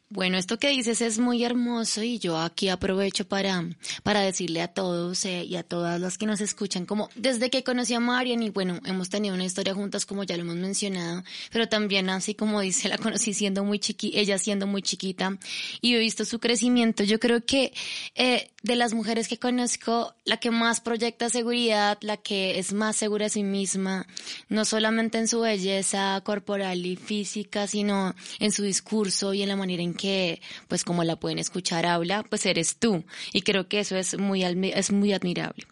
Bueno, 0.09 0.39
esto 0.39 0.57
que 0.57 0.69
dices 0.69 1.01
es 1.01 1.19
muy 1.19 1.43
hermoso 1.43 2.01
y 2.01 2.21
yo 2.21 2.39
aquí 2.39 2.69
aprovecho 2.69 3.27
para, 3.27 3.65
para 4.05 4.21
decirle 4.21 4.63
a 4.63 4.69
todos 4.69 5.25
eh, 5.25 5.45
y 5.45 5.57
a 5.57 5.65
todas 5.65 6.01
las 6.01 6.17
que 6.17 6.27
nos 6.27 6.41
escuchan, 6.41 6.87
como 6.87 7.09
desde 7.17 7.51
que 7.51 7.65
conocí 7.65 7.93
a 7.93 7.99
Marian 7.99 8.41
y 8.41 8.51
bueno, 8.51 8.79
hemos 8.85 9.11
tenido 9.11 9.35
una 9.35 9.45
historia 9.45 9.75
juntas 9.75 10.07
como 10.07 10.23
ya 10.23 10.37
lo 10.37 10.43
hemos 10.43 10.55
mencionado, 10.55 11.25
pero 11.51 11.69
también 11.69 12.09
así 12.09 12.37
como 12.37 12.61
dice, 12.61 12.89
la 12.89 12.99
conocí 12.99 13.35
siendo 13.35 13.65
muy 13.65 13.81
chiqui, 13.81 14.13
ella 14.15 14.39
siendo 14.39 14.69
muy 14.69 14.81
chiquita 14.81 15.39
y 15.81 15.97
he 15.97 15.99
visto 15.99 16.25
su 16.25 16.39
crecimiento. 16.39 17.03
Yo 17.03 17.19
creo 17.19 17.45
que 17.45 17.73
eh, 18.15 18.49
de 18.63 18.77
las 18.77 18.95
mujeres 18.95 19.27
que 19.27 19.39
conozco, 19.39 20.15
la 20.25 20.37
que 20.39 20.53
más 20.53 20.81
proyecta 20.81 21.31
seguridad, 21.31 21.99
la 22.01 22.17
que 22.17 22.61
es 22.61 22.73
más 22.73 22.97
segura 22.97 23.27
de 23.27 23.31
sí 23.31 23.43
misma, 23.43 24.07
no 24.49 24.65
solamente 24.65 25.19
en 25.19 25.27
su 25.27 25.41
belleza 25.41 26.21
corporal 26.25 26.87
y 26.87 26.97
física, 26.97 27.67
sino 27.67 28.15
en 28.39 28.53
su 28.53 28.63
discurso 28.63 29.35
y 29.35 29.43
en 29.43 29.49
la 29.49 29.57
manera 29.57 29.83
en 29.83 29.96
que, 29.97 30.41
pues 30.69 30.85
como 30.85 31.05
la 31.05 31.17
pueden 31.17 31.39
escuchar, 31.39 31.87
habla, 31.87 32.23
pues 32.23 32.47
eres 32.47 32.77
tú. 32.79 33.05
Y 33.33 33.43
creo 33.43 33.69
que 33.69 33.81
eso 33.81 33.97
es 33.97 34.19
muy, 34.19 34.45
es 34.45 34.93
muy 34.93 35.13
admirable. 35.13 35.67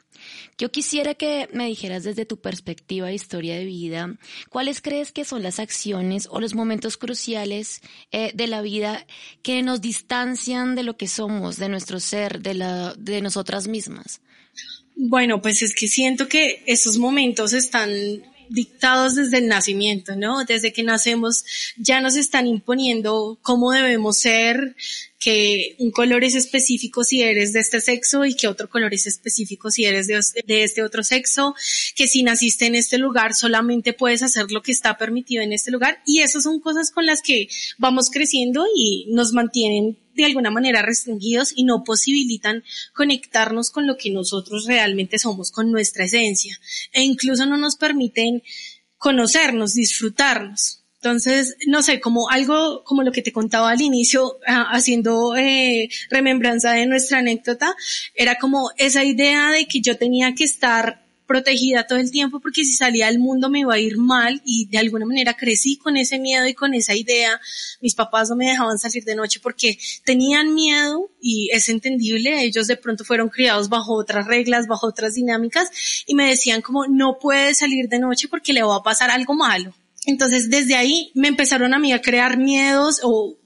Yo 0.57 0.71
quisiera 0.71 1.15
que 1.15 1.49
me 1.53 1.67
dijeras 1.67 2.05
desde 2.05 2.25
tu 2.25 2.41
perspectiva 2.41 3.09
de 3.09 3.15
historia 3.15 3.57
de 3.57 3.65
vida, 3.65 4.17
¿cuáles 4.49 4.81
crees 4.81 5.13
que 5.13 5.25
son 5.25 5.43
las 5.43 5.59
acciones 5.59 6.29
o 6.31 6.41
los 6.41 6.55
momentos 6.55 6.97
cruciales 6.97 7.81
eh, 8.13 8.31
de 8.35 8.47
la 8.47 8.63
vida 8.63 9.07
que 9.43 9.63
nos 9.63 9.81
distancian 9.81 10.75
de 10.75 10.85
lo 10.85 10.97
que 10.97 11.09
somos, 11.09 11.57
de 11.57 11.69
nuestro 11.69 12.01
ser, 12.01 12.41
de, 12.41 12.55
la, 12.55 12.95
de 12.97 13.21
nosotras 13.21 13.67
mismas? 13.67 14.21
Bueno, 14.97 15.43
pues 15.43 15.63
es 15.63 15.75
que 15.75 15.89
siento 15.89 16.29
que 16.29 16.63
esos 16.67 16.99
momentos 16.99 17.53
están 17.53 17.91
dictados 18.48 19.14
desde 19.14 19.38
el 19.38 19.48
nacimiento, 19.48 20.16
¿no? 20.16 20.44
Desde 20.44 20.72
que 20.72 20.83
nacemos 20.83 21.44
ya 21.76 22.00
nos 22.00 22.16
están 22.16 22.46
imponiendo 22.46 23.38
cómo 23.42 23.72
debemos 23.72 24.18
ser, 24.18 24.76
que 25.24 25.76
un 25.78 25.90
color 25.90 26.22
es 26.22 26.35
específico 26.35 27.02
si 27.02 27.22
eres 27.22 27.54
de 27.54 27.61
este 27.61 27.80
sexo 27.80 28.26
y 28.26 28.35
que 28.35 28.46
otro 28.46 28.68
color 28.68 28.92
es 28.92 29.07
específico 29.07 29.70
si 29.70 29.87
eres 29.87 30.07
de, 30.07 30.62
este 30.62 30.83
otro 30.83 31.02
sexo, 31.02 31.54
que 31.96 32.07
si 32.07 32.22
naciste 32.22 32.66
en 32.66 32.74
este 32.74 32.98
lugar 32.98 33.35
solamente 33.35 33.94
puedes 33.94 34.22
hacer 34.22 34.50
lo 34.50 34.62
que 34.62 34.72
está 34.72 34.98
permitido 34.98 35.42
en 35.42 35.54
este 35.54 35.70
lugar 35.70 36.02
y 36.04 36.20
esas 36.20 36.42
son 36.42 36.61
cosas 36.61 36.90
con 36.90 37.07
las 37.07 37.22
que 37.22 37.48
vamos 37.78 38.11
creciendo 38.11 38.66
y 38.76 39.07
nos 39.14 39.33
mantienen 39.33 39.96
de 40.14 40.24
alguna 40.24 40.50
manera 40.50 40.83
restringidos 40.83 41.53
y 41.55 41.64
no 41.64 41.85
posibilitan 41.85 42.64
conectarnos 42.94 43.70
con 43.70 43.87
lo 43.87 43.96
que 43.96 44.11
nosotros 44.11 44.66
realmente 44.66 45.18
somos, 45.18 45.50
con 45.50 45.70
nuestra 45.70 46.05
esencia 46.05 46.59
e 46.92 47.03
incluso 47.03 47.46
no 47.46 47.57
nos 47.57 47.77
permiten 47.77 48.42
conocernos, 48.98 49.74
disfrutarnos. 49.74 50.81
Entonces, 50.96 51.57
no 51.66 51.83
sé, 51.83 52.00
como 52.00 52.31
algo 52.31 52.83
como 52.85 53.03
lo 53.03 53.12
que 53.12 53.20
te 53.20 53.33
contaba 53.33 53.70
al 53.70 53.83
inicio, 53.83 54.38
ah, 54.46 54.68
haciendo 54.72 55.37
eh, 55.37 55.90
remembranza 56.09 56.72
de 56.72 56.87
nuestra 56.87 57.18
anécdota, 57.18 57.77
era 58.14 58.37
como 58.37 58.70
esa 58.79 59.05
idea 59.05 59.50
de 59.50 59.66
que 59.66 59.83
yo 59.83 59.98
tenía 59.98 60.35
que 60.35 60.44
estar 60.44 61.04
protegida 61.27 61.87
todo 61.87 61.99
el 61.99 62.11
tiempo 62.11 62.41
porque 62.41 62.65
si 62.65 62.75
salía 62.75 63.09
al 63.09 63.19
mundo 63.19 63.49
me 63.49 63.61
iba 63.61 63.75
a 63.75 63.79
ir 63.79 63.99
mal 63.99 64.41
y 64.45 64.67
de 64.67 64.79
alguna 64.79 65.07
manera 65.07 65.35
crecí 65.35 65.77
con 65.77 65.97
ese 65.97 66.19
miedo 66.19 66.47
y 66.47 66.55
con 66.55 66.75
esa 66.75 66.95
idea. 66.95 67.41
Mis 67.81 67.95
papás 67.95 68.31
no 68.31 68.37
me 68.37 68.49
dejaban 68.49 68.79
salir 68.79 69.05
de 69.05 69.15
noche 69.15 69.41
porque 69.43 69.79
tenían 70.05 70.55
miedo 70.55 71.11
y 71.21 71.51
es 71.53 71.69
entendible. 71.69 72.43
Ellos 72.43 72.67
de 72.67 72.77
pronto 72.77 73.05
fueron 73.05 73.29
criados 73.29 73.69
bajo 73.69 73.95
otras 73.95 74.27
reglas, 74.27 74.67
bajo 74.67 74.87
otras 74.87 75.15
dinámicas 75.15 75.71
y 76.07 76.15
me 76.15 76.29
decían 76.29 76.63
como 76.63 76.87
no 76.87 77.19
puedes 77.21 77.59
salir 77.59 77.89
de 77.89 77.99
noche 77.99 78.29
porque 78.29 78.53
le 78.53 78.63
va 78.63 78.77
a 78.77 78.83
pasar 78.83 79.11
algo 79.11 79.35
malo. 79.35 79.75
Entonces, 80.07 80.51
desde 80.51 80.77
ahí 80.77 81.11
me 81.15 81.29
empezaron 81.29 81.73
a 81.73 81.79
mí 81.79 81.93
a 81.93 82.03
crear 82.03 82.37
miedos 82.37 83.01
o 83.03 83.37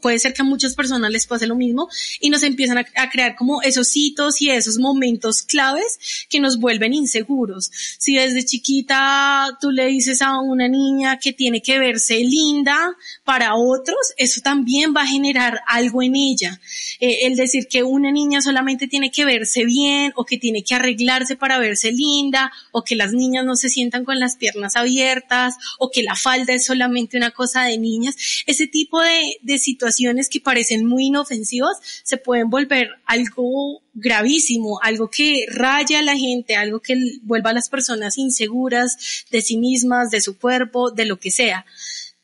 puede 0.00 0.18
ser 0.18 0.34
que 0.34 0.42
a 0.42 0.44
muchas 0.44 0.74
personas 0.74 1.10
les 1.10 1.26
pase 1.26 1.46
lo 1.46 1.56
mismo 1.56 1.88
y 2.20 2.30
nos 2.30 2.42
empiezan 2.42 2.78
a, 2.78 3.10
crear 3.10 3.36
como 3.36 3.62
esos 3.62 3.96
hitos 3.96 4.40
y 4.42 4.50
esos 4.50 4.78
momentos 4.78 5.42
claves 5.42 5.98
que 6.28 6.40
nos 6.40 6.58
vuelven 6.58 6.94
inseguros. 6.94 7.70
Si 7.98 8.14
desde 8.14 8.44
chiquita 8.44 9.56
tú 9.60 9.70
le 9.70 9.86
dices 9.86 10.22
a 10.22 10.40
una 10.40 10.68
niña 10.68 11.18
que 11.18 11.32
tiene 11.32 11.62
que 11.62 11.78
verse 11.78 12.18
linda 12.18 12.76
para 13.24 13.54
otros, 13.54 13.96
eso 14.16 14.40
también 14.42 14.94
va 14.96 15.02
a 15.02 15.06
generar 15.06 15.60
algo 15.66 16.02
en 16.02 16.16
ella. 16.16 16.60
Eh, 17.00 17.26
el 17.26 17.36
decir 17.36 17.66
que 17.68 17.82
una 17.82 18.10
niña 18.10 18.40
solamente 18.40 18.88
tiene 18.88 19.10
que 19.10 19.24
verse 19.24 19.64
bien 19.64 20.12
o 20.16 20.24
que 20.24 20.38
tiene 20.38 20.62
que 20.62 20.74
arreglarse 20.74 21.36
para 21.36 21.58
verse 21.58 21.92
linda 21.92 22.52
o 22.72 22.84
que 22.84 22.96
las 22.96 23.12
niñas 23.12 23.44
no 23.44 23.56
se 23.56 23.68
sientan 23.68 24.04
con 24.04 24.18
las 24.18 24.36
piernas 24.36 24.76
abiertas 24.76 25.54
o 25.78 25.90
que 25.90 26.02
la 26.02 26.16
falda 26.16 26.54
es 26.54 26.66
solamente 26.66 27.16
una 27.16 27.30
cosa 27.30 27.64
de 27.64 27.78
niñas, 27.78 28.16
ese 28.46 28.66
tipo 28.66 29.00
de 29.00 29.38
situaciones 29.58 30.28
que 30.28 30.40
parecen 30.40 30.86
muy 30.86 31.06
inofensivas 31.06 31.78
se 32.02 32.16
pueden 32.16 32.50
volver 32.50 32.90
algo 33.06 33.82
gravísimo, 33.94 34.80
algo 34.82 35.08
que 35.08 35.46
raya 35.50 36.00
a 36.00 36.02
la 36.02 36.16
gente, 36.16 36.56
algo 36.56 36.80
que 36.80 36.96
vuelva 37.22 37.50
a 37.50 37.54
las 37.54 37.68
personas 37.68 38.18
inseguras 38.18 39.24
de 39.30 39.42
sí 39.42 39.56
mismas, 39.56 40.10
de 40.10 40.20
su 40.20 40.38
cuerpo, 40.38 40.90
de 40.90 41.04
lo 41.06 41.18
que 41.18 41.30
sea. 41.30 41.64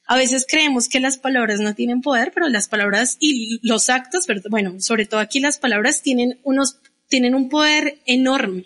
A 0.07 0.17
veces 0.17 0.45
creemos 0.49 0.89
que 0.89 0.99
las 0.99 1.19
palabras 1.19 1.61
no 1.61 1.75
tienen 1.75 2.03
poder, 2.03 2.33
pero 2.35 2.49
las 2.49 2.67
palabras 2.67 3.17
y 3.21 3.61
los 3.63 3.89
actos, 3.91 4.27
bueno, 4.51 4.81
sobre 4.81 5.07
todo 5.07 5.21
aquí 5.21 5.39
las 5.39 5.59
palabras 5.59 6.03
tienen 6.03 6.41
unos 6.43 6.79
tienen 7.11 7.35
un 7.35 7.49
poder 7.49 7.99
enorme 8.07 8.65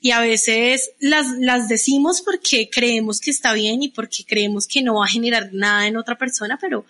y 0.00 0.10
a 0.10 0.20
veces 0.20 0.90
las, 1.00 1.26
las 1.38 1.68
decimos 1.68 2.20
porque 2.20 2.68
creemos 2.70 3.18
que 3.18 3.30
está 3.30 3.54
bien 3.54 3.82
y 3.82 3.88
porque 3.88 4.24
creemos 4.26 4.68
que 4.68 4.82
no 4.82 4.96
va 4.96 5.06
a 5.06 5.08
generar 5.08 5.50
nada 5.52 5.86
en 5.86 5.96
otra 5.96 6.18
persona, 6.18 6.58
pero 6.60 6.84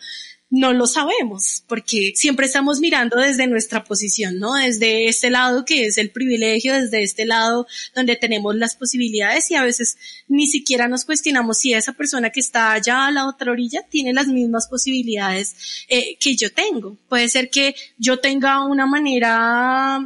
no 0.50 0.72
lo 0.72 0.86
sabemos, 0.86 1.62
porque 1.66 2.12
siempre 2.14 2.46
estamos 2.46 2.80
mirando 2.80 3.18
desde 3.18 3.46
nuestra 3.46 3.84
posición, 3.84 4.38
¿no? 4.38 4.54
Desde 4.54 5.06
este 5.08 5.28
lado 5.28 5.64
que 5.66 5.86
es 5.86 5.98
el 5.98 6.10
privilegio, 6.10 6.72
desde 6.72 7.02
este 7.02 7.26
lado 7.26 7.66
donde 7.94 8.16
tenemos 8.16 8.54
las 8.56 8.74
posibilidades 8.74 9.50
y 9.50 9.56
a 9.56 9.62
veces 9.62 9.98
ni 10.26 10.46
siquiera 10.46 10.88
nos 10.88 11.04
cuestionamos 11.04 11.58
si 11.58 11.74
esa 11.74 11.92
persona 11.92 12.30
que 12.30 12.40
está 12.40 12.72
allá 12.72 13.06
a 13.06 13.10
la 13.10 13.28
otra 13.28 13.52
orilla 13.52 13.82
tiene 13.90 14.14
las 14.14 14.28
mismas 14.28 14.68
posibilidades 14.68 15.84
eh, 15.88 16.16
que 16.18 16.34
yo 16.34 16.50
tengo. 16.52 16.96
Puede 17.10 17.28
ser 17.28 17.50
que 17.50 17.74
yo 17.98 18.18
tenga 18.18 18.64
una 18.64 18.86
manera 18.86 20.00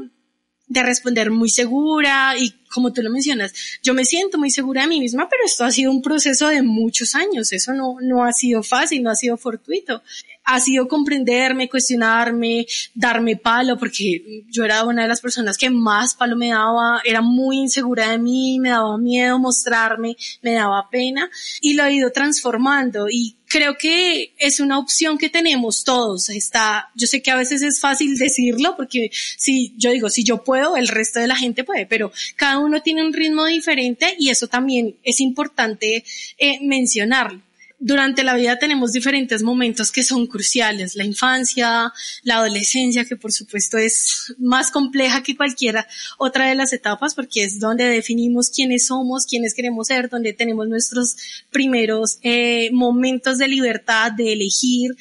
de 0.67 0.83
responder 0.83 1.31
muy 1.31 1.51
segura 1.51 2.35
y 2.39 2.51
como 2.73 2.93
tú 2.93 3.03
lo 3.03 3.11
mencionas, 3.11 3.53
yo 3.83 3.93
me 3.93 4.07
siento 4.07 4.39
muy 4.39 4.51
segura 4.51 4.83
de 4.83 4.89
mí 4.89 5.01
misma, 5.01 5.29
pero 5.29 5.45
esto 5.45 5.65
ha 5.65 5.71
sido 5.71 5.91
un 5.91 6.01
proceso 6.01 6.49
de 6.49 6.63
muchos 6.63 7.15
años, 7.15 7.53
eso 7.53 7.75
no, 7.75 7.97
no 8.01 8.25
ha 8.25 8.33
sido 8.33 8.63
fácil, 8.63 9.03
no 9.03 9.11
ha 9.11 9.15
sido 9.15 9.37
fortuito 9.37 10.03
ha 10.45 10.61
sido 10.61 10.89
comprenderme, 10.89 11.69
cuestionarme, 11.69 12.67
darme 12.95 13.37
palo, 13.37 13.79
porque 13.79 14.45
yo 14.51 14.65
era 14.65 14.85
una 14.85 15.03
de 15.03 15.09
las 15.09 15.21
personas 15.21 15.57
que 15.57 15.71
más 15.71 16.15
palo 16.15 16.37
me 16.37 16.49
daba, 16.49 17.01
era 17.05 17.21
muy 17.21 17.59
insegura 17.59 18.11
de 18.11 18.19
mí, 18.19 18.59
me 18.59 18.71
daba 18.71 18.99
miedo 18.99 19.39
mostrarme, 19.39 20.17
me 20.43 20.55
daba 20.55 20.89
pena 20.91 21.31
y 21.61 21.75
lo 21.75 21.85
he 21.85 21.95
ido 21.95 22.11
transformando 22.11 23.07
y 23.09 23.37
creo 23.47 23.77
que 23.77 24.33
es 24.39 24.61
una 24.61 24.79
opción 24.79 25.19
que 25.19 25.29
tenemos 25.29 25.85
todos. 25.85 26.31
Está, 26.31 26.91
yo 26.95 27.07
sé 27.07 27.21
que 27.21 27.31
a 27.31 27.37
veces 27.37 27.63
es 27.63 27.81
fácil 27.81 28.17
decirlo 28.17 28.75
porque 28.77 29.11
si 29.13 29.75
yo 29.77 29.91
digo, 29.91 30.09
si 30.09 30.25
yo 30.25 30.43
puedo, 30.43 30.77
el 30.77 30.89
resto 30.89 31.21
de 31.21 31.27
la 31.27 31.37
gente 31.37 31.63
puede, 31.63 31.87
pero 31.87 32.13
cada 32.37 32.59
uno 32.59 32.81
tiene 32.81 33.05
un 33.05 33.13
ritmo 33.13 33.45
diferente 33.47 34.17
y 34.19 34.31
eso 34.31 34.49
también 34.49 34.97
es 35.03 35.21
importante 35.21 36.05
eh, 36.39 36.59
mencionarlo 36.63 37.43
durante 37.85 38.23
la 38.23 38.37
vida 38.37 38.59
tenemos 38.61 38.93
diferentes 38.93 39.43
momentos 39.43 39.91
que 39.91 40.05
son 40.05 40.29
cruciales. 40.29 40.95
La 40.95 41.05
infancia, 41.05 41.93
la 42.23 42.37
adolescencia, 42.37 43.05
que 43.05 43.17
por 43.17 43.33
supuesto 43.33 43.77
es 43.77 44.33
más 44.39 44.71
compleja 44.71 45.25
que 45.25 45.37
cualquiera 45.37 45.89
otra 46.17 46.49
de 46.49 46.55
las 46.55 46.73
etapas 46.73 47.17
porque 47.17 47.43
es 47.43 47.59
donde 47.59 47.85
definimos 47.85 48.51
quiénes 48.51 48.87
somos, 48.87 49.27
quiénes 49.27 49.53
queremos 49.53 49.89
ser, 49.89 50.09
donde 50.09 50.33
tenemos 50.33 50.69
nuestros 50.69 51.17
primeros 51.51 52.19
eh, 52.23 52.71
momentos 52.73 53.39
de 53.39 53.49
libertad, 53.49 54.13
de 54.13 54.33
elegir, 54.33 54.93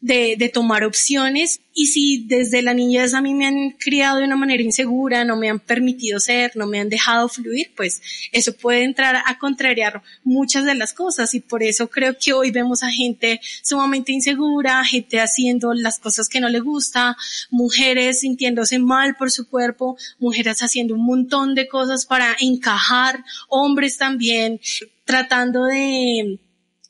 de, 0.00 0.36
de, 0.38 0.48
tomar 0.48 0.84
opciones. 0.84 1.60
Y 1.74 1.86
si 1.86 2.24
desde 2.26 2.62
la 2.62 2.74
niñez 2.74 3.14
a 3.14 3.20
mí 3.20 3.34
me 3.34 3.46
han 3.46 3.70
criado 3.70 4.18
de 4.18 4.24
una 4.24 4.36
manera 4.36 4.62
insegura, 4.62 5.24
no 5.24 5.36
me 5.36 5.48
han 5.48 5.60
permitido 5.60 6.20
ser, 6.20 6.52
no 6.56 6.66
me 6.66 6.80
han 6.80 6.88
dejado 6.88 7.28
fluir, 7.28 7.72
pues 7.76 8.00
eso 8.32 8.52
puede 8.56 8.84
entrar 8.84 9.22
a 9.26 9.38
contrariar 9.38 10.02
muchas 10.24 10.64
de 10.64 10.74
las 10.74 10.92
cosas. 10.92 11.34
Y 11.34 11.40
por 11.40 11.62
eso 11.62 11.88
creo 11.88 12.16
que 12.18 12.32
hoy 12.32 12.50
vemos 12.50 12.82
a 12.82 12.90
gente 12.90 13.40
sumamente 13.62 14.12
insegura, 14.12 14.84
gente 14.84 15.20
haciendo 15.20 15.72
las 15.74 15.98
cosas 15.98 16.28
que 16.28 16.40
no 16.40 16.48
le 16.48 16.60
gusta, 16.60 17.16
mujeres 17.50 18.20
sintiéndose 18.20 18.78
mal 18.78 19.16
por 19.16 19.30
su 19.30 19.48
cuerpo, 19.48 19.96
mujeres 20.18 20.62
haciendo 20.62 20.94
un 20.94 21.04
montón 21.04 21.54
de 21.54 21.68
cosas 21.68 22.06
para 22.06 22.36
encajar, 22.40 23.24
hombres 23.48 23.98
también 23.98 24.60
tratando 25.04 25.64
de 25.64 26.38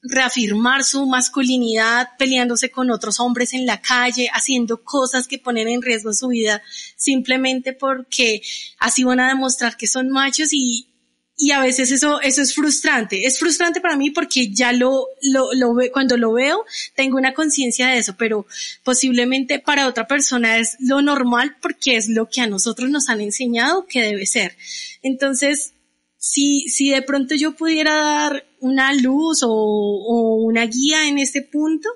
reafirmar 0.09 0.85
su 0.85 1.07
masculinidad, 1.07 2.09
peleándose 2.19 2.71
con 2.71 2.91
otros 2.91 3.21
hombres 3.21 3.53
en 3.53 3.67
la 3.67 3.81
calle, 3.81 4.31
haciendo 4.33 4.83
cosas 4.83 5.29
que 5.29 5.39
ponen 5.39 5.69
en 5.69 5.83
riesgo 5.83 6.13
su 6.13 6.29
vida 6.29 6.63
simplemente 6.97 7.73
porque 7.73 8.43
así 8.79 9.05
van 9.05 9.21
a 9.21 9.29
demostrar 9.29 9.77
que 9.77 9.87
son 9.87 10.11
machos 10.11 10.53
y, 10.53 10.89
y 11.37 11.53
a 11.53 11.61
veces 11.61 11.93
eso, 11.93 12.21
eso 12.21 12.43
es 12.43 12.55
frustrante. 12.55 13.25
Es 13.25 13.39
frustrante 13.39 13.81
para 13.81 13.97
mí 13.97 14.11
porque 14.11 14.53
ya 14.53 14.73
lo, 14.73 15.07
lo, 15.23 15.53
lo 15.55 15.75
cuando 15.93 16.17
lo 16.17 16.33
veo, 16.33 16.65
tengo 16.97 17.17
una 17.17 17.33
conciencia 17.33 17.87
de 17.87 17.99
eso, 17.99 18.17
pero 18.19 18.45
posiblemente 18.83 19.61
para 19.61 19.87
otra 19.87 20.09
persona 20.09 20.59
es 20.59 20.77
lo 20.81 21.01
normal 21.01 21.57
porque 21.63 21.97
es 21.97 22.09
lo 22.09 22.29
que 22.29 22.41
a 22.41 22.49
nosotros 22.49 22.91
nos 22.91 23.09
han 23.09 23.21
enseñado 23.21 23.87
que 23.87 24.03
debe 24.03 24.27
ser. 24.27 24.57
Entonces, 25.03 25.75
si, 26.17 26.69
si 26.69 26.91
de 26.91 27.03
pronto 27.03 27.37
yo 27.37 27.55
pudiera 27.55 27.95
dar 27.95 28.45
una 28.61 28.93
luz 28.93 29.41
o, 29.43 30.37
una 30.45 30.67
guía 30.67 31.09
en 31.09 31.19
este 31.19 31.43
punto, 31.43 31.89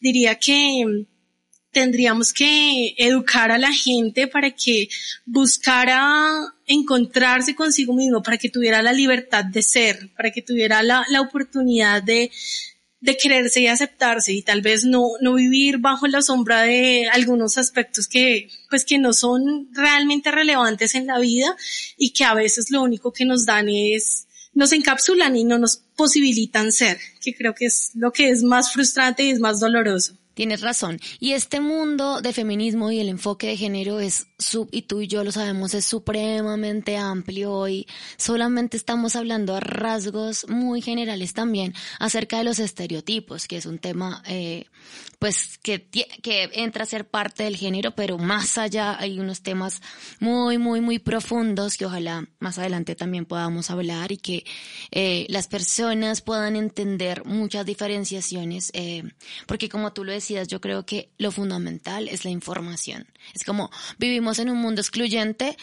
diría 0.00 0.36
que 0.36 1.06
tendríamos 1.72 2.32
que 2.32 2.94
educar 2.98 3.52
a 3.52 3.58
la 3.58 3.72
gente 3.72 4.26
para 4.26 4.50
que 4.50 4.88
buscara 5.24 6.40
encontrarse 6.66 7.54
consigo 7.54 7.94
mismo, 7.94 8.22
para 8.22 8.38
que 8.38 8.50
tuviera 8.50 8.82
la 8.82 8.92
libertad 8.92 9.44
de 9.44 9.62
ser, 9.62 10.10
para 10.16 10.32
que 10.32 10.42
tuviera 10.42 10.82
la, 10.82 11.04
la 11.08 11.20
oportunidad 11.20 12.02
de, 12.02 12.30
de 13.00 13.16
quererse 13.16 13.60
y 13.60 13.66
aceptarse 13.66 14.32
y 14.32 14.42
tal 14.42 14.60
vez 14.60 14.84
no, 14.84 15.08
no 15.20 15.34
vivir 15.34 15.78
bajo 15.78 16.06
la 16.06 16.20
sombra 16.22 16.62
de 16.62 17.08
algunos 17.12 17.56
aspectos 17.56 18.06
que, 18.06 18.48
pues 18.68 18.84
que 18.84 18.98
no 18.98 19.12
son 19.12 19.68
realmente 19.72 20.30
relevantes 20.30 20.94
en 20.94 21.06
la 21.06 21.18
vida 21.18 21.56
y 21.96 22.10
que 22.10 22.24
a 22.24 22.34
veces 22.34 22.70
lo 22.70 22.82
único 22.82 23.12
que 23.12 23.24
nos 23.24 23.46
dan 23.46 23.68
es, 23.68 24.26
nos 24.60 24.72
encapsulan 24.72 25.36
y 25.36 25.44
no 25.44 25.56
nos 25.56 25.78
posibilitan 25.96 26.70
ser, 26.70 26.98
que 27.22 27.34
creo 27.34 27.54
que 27.54 27.64
es 27.64 27.92
lo 27.94 28.12
que 28.12 28.28
es 28.28 28.42
más 28.42 28.74
frustrante 28.74 29.22
y 29.22 29.30
es 29.30 29.40
más 29.40 29.58
doloroso. 29.58 30.18
Tienes 30.34 30.60
razón. 30.60 30.98
Y 31.18 31.32
este 31.32 31.60
mundo 31.60 32.20
de 32.20 32.32
feminismo 32.32 32.90
y 32.90 33.00
el 33.00 33.08
enfoque 33.08 33.48
de 33.48 33.56
género 33.56 34.00
es, 34.00 34.28
sub, 34.38 34.68
y 34.72 34.82
tú 34.82 35.00
y 35.00 35.06
yo 35.06 35.24
lo 35.24 35.32
sabemos, 35.32 35.74
es 35.74 35.84
supremamente 35.84 36.96
amplio 36.96 37.68
y 37.68 37.86
solamente 38.16 38.76
estamos 38.76 39.16
hablando 39.16 39.54
a 39.54 39.60
rasgos 39.60 40.48
muy 40.48 40.82
generales 40.82 41.34
también 41.34 41.74
acerca 41.98 42.38
de 42.38 42.44
los 42.44 42.58
estereotipos, 42.58 43.48
que 43.48 43.56
es 43.56 43.66
un 43.66 43.78
tema, 43.78 44.22
eh, 44.26 44.66
pues, 45.18 45.58
que, 45.58 45.88
que 45.88 46.50
entra 46.52 46.84
a 46.84 46.86
ser 46.86 47.08
parte 47.08 47.44
del 47.44 47.56
género, 47.56 47.94
pero 47.94 48.16
más 48.16 48.56
allá 48.56 48.98
hay 48.98 49.18
unos 49.18 49.42
temas 49.42 49.82
muy, 50.20 50.58
muy, 50.58 50.80
muy 50.80 50.98
profundos 50.98 51.76
que 51.76 51.86
ojalá 51.86 52.26
más 52.38 52.58
adelante 52.58 52.94
también 52.94 53.26
podamos 53.26 53.70
hablar 53.70 54.12
y 54.12 54.16
que 54.16 54.44
eh, 54.90 55.26
las 55.28 55.48
personas 55.48 56.22
puedan 56.22 56.56
entender 56.56 57.24
muchas 57.24 57.66
diferenciaciones, 57.66 58.70
eh, 58.74 59.02
porque 59.46 59.68
como 59.68 59.92
tú 59.92 60.04
lo 60.04 60.12
yo 60.28 60.60
creo 60.60 60.84
que 60.84 61.10
lo 61.18 61.32
fundamental 61.32 62.08
es 62.08 62.24
la 62.24 62.30
información. 62.30 63.06
Es 63.34 63.44
como 63.44 63.70
vivimos 63.98 64.38
en 64.38 64.50
un 64.50 64.58
mundo 64.58 64.80
excluyente, 64.80 65.56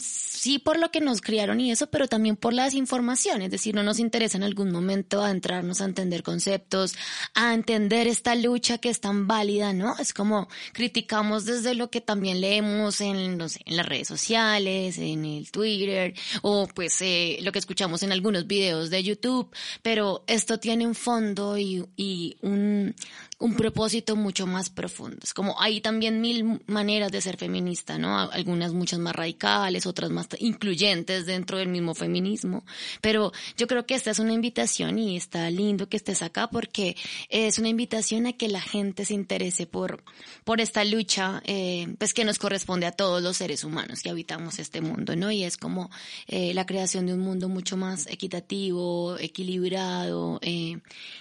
sí 0.00 0.58
por 0.58 0.78
lo 0.78 0.90
que 0.90 1.00
nos 1.00 1.20
criaron 1.20 1.60
y 1.60 1.70
eso, 1.70 1.86
pero 1.88 2.08
también 2.08 2.34
por 2.34 2.52
la 2.52 2.64
desinformación, 2.64 3.42
es 3.42 3.50
decir, 3.50 3.74
no 3.76 3.84
nos 3.84 4.00
interesa 4.00 4.36
en 4.36 4.42
algún 4.42 4.72
momento 4.72 5.22
adentrarnos 5.22 5.80
a 5.80 5.84
entender 5.84 6.24
conceptos, 6.24 6.94
a 7.34 7.54
entender 7.54 8.08
esta 8.08 8.34
lucha 8.34 8.78
que 8.78 8.88
es 8.88 9.00
tan 9.00 9.28
válida, 9.28 9.72
¿no? 9.72 9.96
Es 9.98 10.12
como 10.12 10.48
criticamos 10.72 11.44
desde 11.44 11.74
lo 11.74 11.90
que 11.90 12.00
también 12.00 12.40
leemos 12.40 13.00
en, 13.00 13.38
no 13.38 13.46
en 13.64 13.76
las 13.76 13.86
redes 13.86 14.08
sociales, 14.08 14.98
en 14.98 15.24
el 15.24 15.52
Twitter, 15.52 16.14
o 16.42 16.66
pues 16.66 17.00
eh, 17.00 17.38
lo 17.42 17.52
que 17.52 17.60
escuchamos 17.60 18.02
en 18.02 18.10
algunos 18.10 18.48
videos 18.48 18.90
de 18.90 19.04
YouTube, 19.04 19.54
pero 19.82 20.24
esto 20.26 20.58
tiene 20.58 20.88
un 20.88 20.96
fondo 20.96 21.56
y, 21.56 21.86
y 21.96 22.36
un, 22.42 22.96
un 23.38 23.54
propósito 23.54 24.16
mucho 24.16 24.48
más 24.48 24.70
profundo. 24.70 25.18
Es 25.22 25.32
como 25.34 25.60
hay 25.60 25.80
también 25.80 26.20
mil 26.20 26.60
maneras 26.66 27.12
de 27.12 27.20
ser 27.20 27.36
feminista, 27.36 27.96
¿no? 27.96 28.18
Algunas 28.18 28.72
muchas 28.72 28.98
más 28.98 29.14
radicales 29.14 29.51
otras 29.86 30.10
más 30.10 30.28
incluyentes 30.38 31.26
dentro 31.26 31.58
del 31.58 31.68
mismo 31.68 31.94
feminismo. 31.94 32.64
Pero 33.00 33.32
yo 33.56 33.66
creo 33.66 33.86
que 33.86 33.94
esta 33.94 34.10
es 34.10 34.18
una 34.18 34.32
invitación 34.32 34.98
y 34.98 35.16
está 35.16 35.50
lindo 35.50 35.88
que 35.88 35.96
estés 35.96 36.22
acá 36.22 36.48
porque 36.48 36.96
es 37.28 37.58
una 37.58 37.68
invitación 37.68 38.26
a 38.26 38.32
que 38.32 38.48
la 38.48 38.60
gente 38.60 39.04
se 39.04 39.14
interese 39.14 39.66
por, 39.66 40.02
por 40.44 40.60
esta 40.60 40.84
lucha, 40.84 41.42
eh, 41.44 41.94
pues 41.98 42.14
que 42.14 42.24
nos 42.24 42.38
corresponde 42.38 42.86
a 42.86 42.92
todos 42.92 43.22
los 43.22 43.36
seres 43.36 43.64
humanos 43.64 44.02
que 44.02 44.10
habitamos 44.10 44.58
este 44.58 44.80
mundo, 44.80 45.16
¿no? 45.16 45.30
Y 45.30 45.44
es 45.44 45.56
como 45.56 45.90
eh, 46.26 46.54
la 46.54 46.66
creación 46.66 47.06
de 47.06 47.14
un 47.14 47.20
mundo 47.20 47.48
mucho 47.48 47.76
más 47.76 48.06
equitativo, 48.06 49.16
equilibrado, 49.18 50.38
eh, 50.42 50.78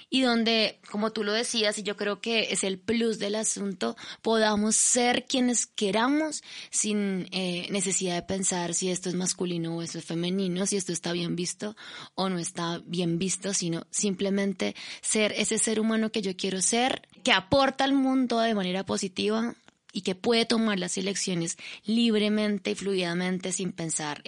y 0.09 0.21
donde, 0.21 0.79
como 0.89 1.11
tú 1.11 1.23
lo 1.23 1.31
decías, 1.31 1.77
y 1.77 1.83
yo 1.83 1.95
creo 1.95 2.19
que 2.19 2.51
es 2.51 2.63
el 2.63 2.77
plus 2.77 3.17
del 3.19 3.35
asunto, 3.35 3.95
podamos 4.21 4.75
ser 4.75 5.25
quienes 5.25 5.65
queramos 5.65 6.43
sin 6.69 7.29
necesidad 7.31 8.15
de 8.15 8.20
pensar 8.21 8.73
si 8.73 8.89
esto 8.89 9.10
es 9.10 9.15
masculino 9.15 9.75
o 9.75 9.81
esto 9.81 9.97
es 9.99 10.05
femenino, 10.05 10.65
si 10.65 10.77
esto 10.77 10.91
está 10.91 11.12
bien 11.12 11.36
visto 11.36 11.75
o 12.15 12.29
no 12.29 12.39
está 12.39 12.81
bien 12.86 13.19
visto, 13.19 13.53
sino 13.53 13.86
simplemente 13.89 14.75
ser 15.01 15.34
ese 15.38 15.57
ser 15.57 15.79
humano 15.79 16.12
que 16.12 16.21
yo 16.21 16.36
quiero 16.36 16.62
ser, 16.62 17.07
que 17.23 17.31
aporta 17.31 17.84
al 17.84 17.93
mundo 17.93 18.39
de 18.39 18.55
manera 18.55 18.86
positiva 18.86 19.55
y 19.93 20.01
que 20.01 20.15
puede 20.15 20.45
tomar 20.45 20.79
las 20.79 20.97
elecciones 20.97 21.57
libremente 21.84 22.71
y 22.71 22.75
fluidamente 22.75 23.51
sin 23.51 23.71
pensar 23.71 24.23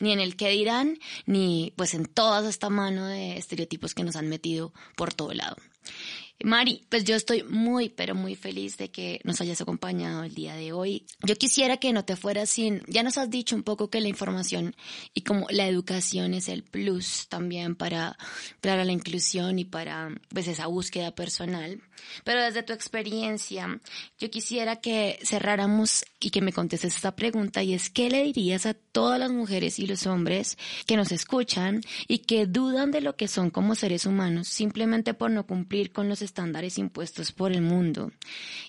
ni 0.00 0.12
en 0.12 0.20
el 0.20 0.36
que 0.36 0.50
dirán, 0.50 0.98
ni 1.26 1.72
pues 1.76 1.94
en 1.94 2.06
toda 2.06 2.48
esta 2.48 2.70
mano 2.70 3.06
de 3.06 3.36
estereotipos 3.36 3.94
que 3.94 4.04
nos 4.04 4.16
han 4.16 4.28
metido 4.28 4.72
por 4.96 5.14
todo 5.14 5.32
lado. 5.32 5.56
Mari, 6.44 6.84
pues 6.88 7.04
yo 7.04 7.16
estoy 7.16 7.42
muy, 7.42 7.88
pero 7.88 8.14
muy 8.14 8.36
feliz 8.36 8.76
de 8.76 8.90
que 8.90 9.20
nos 9.24 9.40
hayas 9.40 9.60
acompañado 9.60 10.22
el 10.22 10.34
día 10.34 10.54
de 10.54 10.72
hoy. 10.72 11.04
Yo 11.24 11.34
quisiera 11.34 11.78
que 11.78 11.92
no 11.92 12.04
te 12.04 12.14
fueras 12.14 12.48
sin, 12.48 12.82
ya 12.86 13.02
nos 13.02 13.18
has 13.18 13.28
dicho 13.28 13.56
un 13.56 13.64
poco 13.64 13.90
que 13.90 14.00
la 14.00 14.08
información 14.08 14.76
y 15.14 15.22
como 15.22 15.46
la 15.50 15.66
educación 15.66 16.34
es 16.34 16.48
el 16.48 16.62
plus 16.62 17.26
también 17.28 17.74
para, 17.74 18.16
para 18.60 18.84
la 18.84 18.92
inclusión 18.92 19.58
y 19.58 19.64
para 19.64 20.10
pues 20.28 20.46
esa 20.46 20.68
búsqueda 20.68 21.12
personal. 21.12 21.82
Pero 22.22 22.42
desde 22.42 22.62
tu 22.62 22.72
experiencia, 22.72 23.80
yo 24.18 24.30
quisiera 24.30 24.76
que 24.76 25.18
cerráramos 25.24 26.04
y 26.20 26.30
que 26.30 26.40
me 26.40 26.52
contestes 26.52 26.94
esta 26.94 27.16
pregunta 27.16 27.64
y 27.64 27.74
es, 27.74 27.90
¿qué 27.90 28.10
le 28.10 28.22
dirías 28.22 28.66
a 28.66 28.74
todas 28.74 29.18
las 29.18 29.30
mujeres 29.32 29.78
y 29.80 29.86
los 29.86 30.06
hombres 30.06 30.56
que 30.86 30.96
nos 30.96 31.10
escuchan 31.10 31.80
y 32.06 32.18
que 32.18 32.46
dudan 32.46 32.92
de 32.92 33.00
lo 33.00 33.16
que 33.16 33.26
son 33.28 33.50
como 33.50 33.74
seres 33.74 34.06
humanos 34.06 34.48
simplemente 34.48 35.14
por 35.14 35.30
no 35.30 35.46
cumplir 35.46 35.92
con 35.92 36.08
los 36.08 36.22
estándares 36.28 36.78
impuestos 36.78 37.32
por 37.32 37.52
el 37.52 37.62
mundo. 37.62 38.12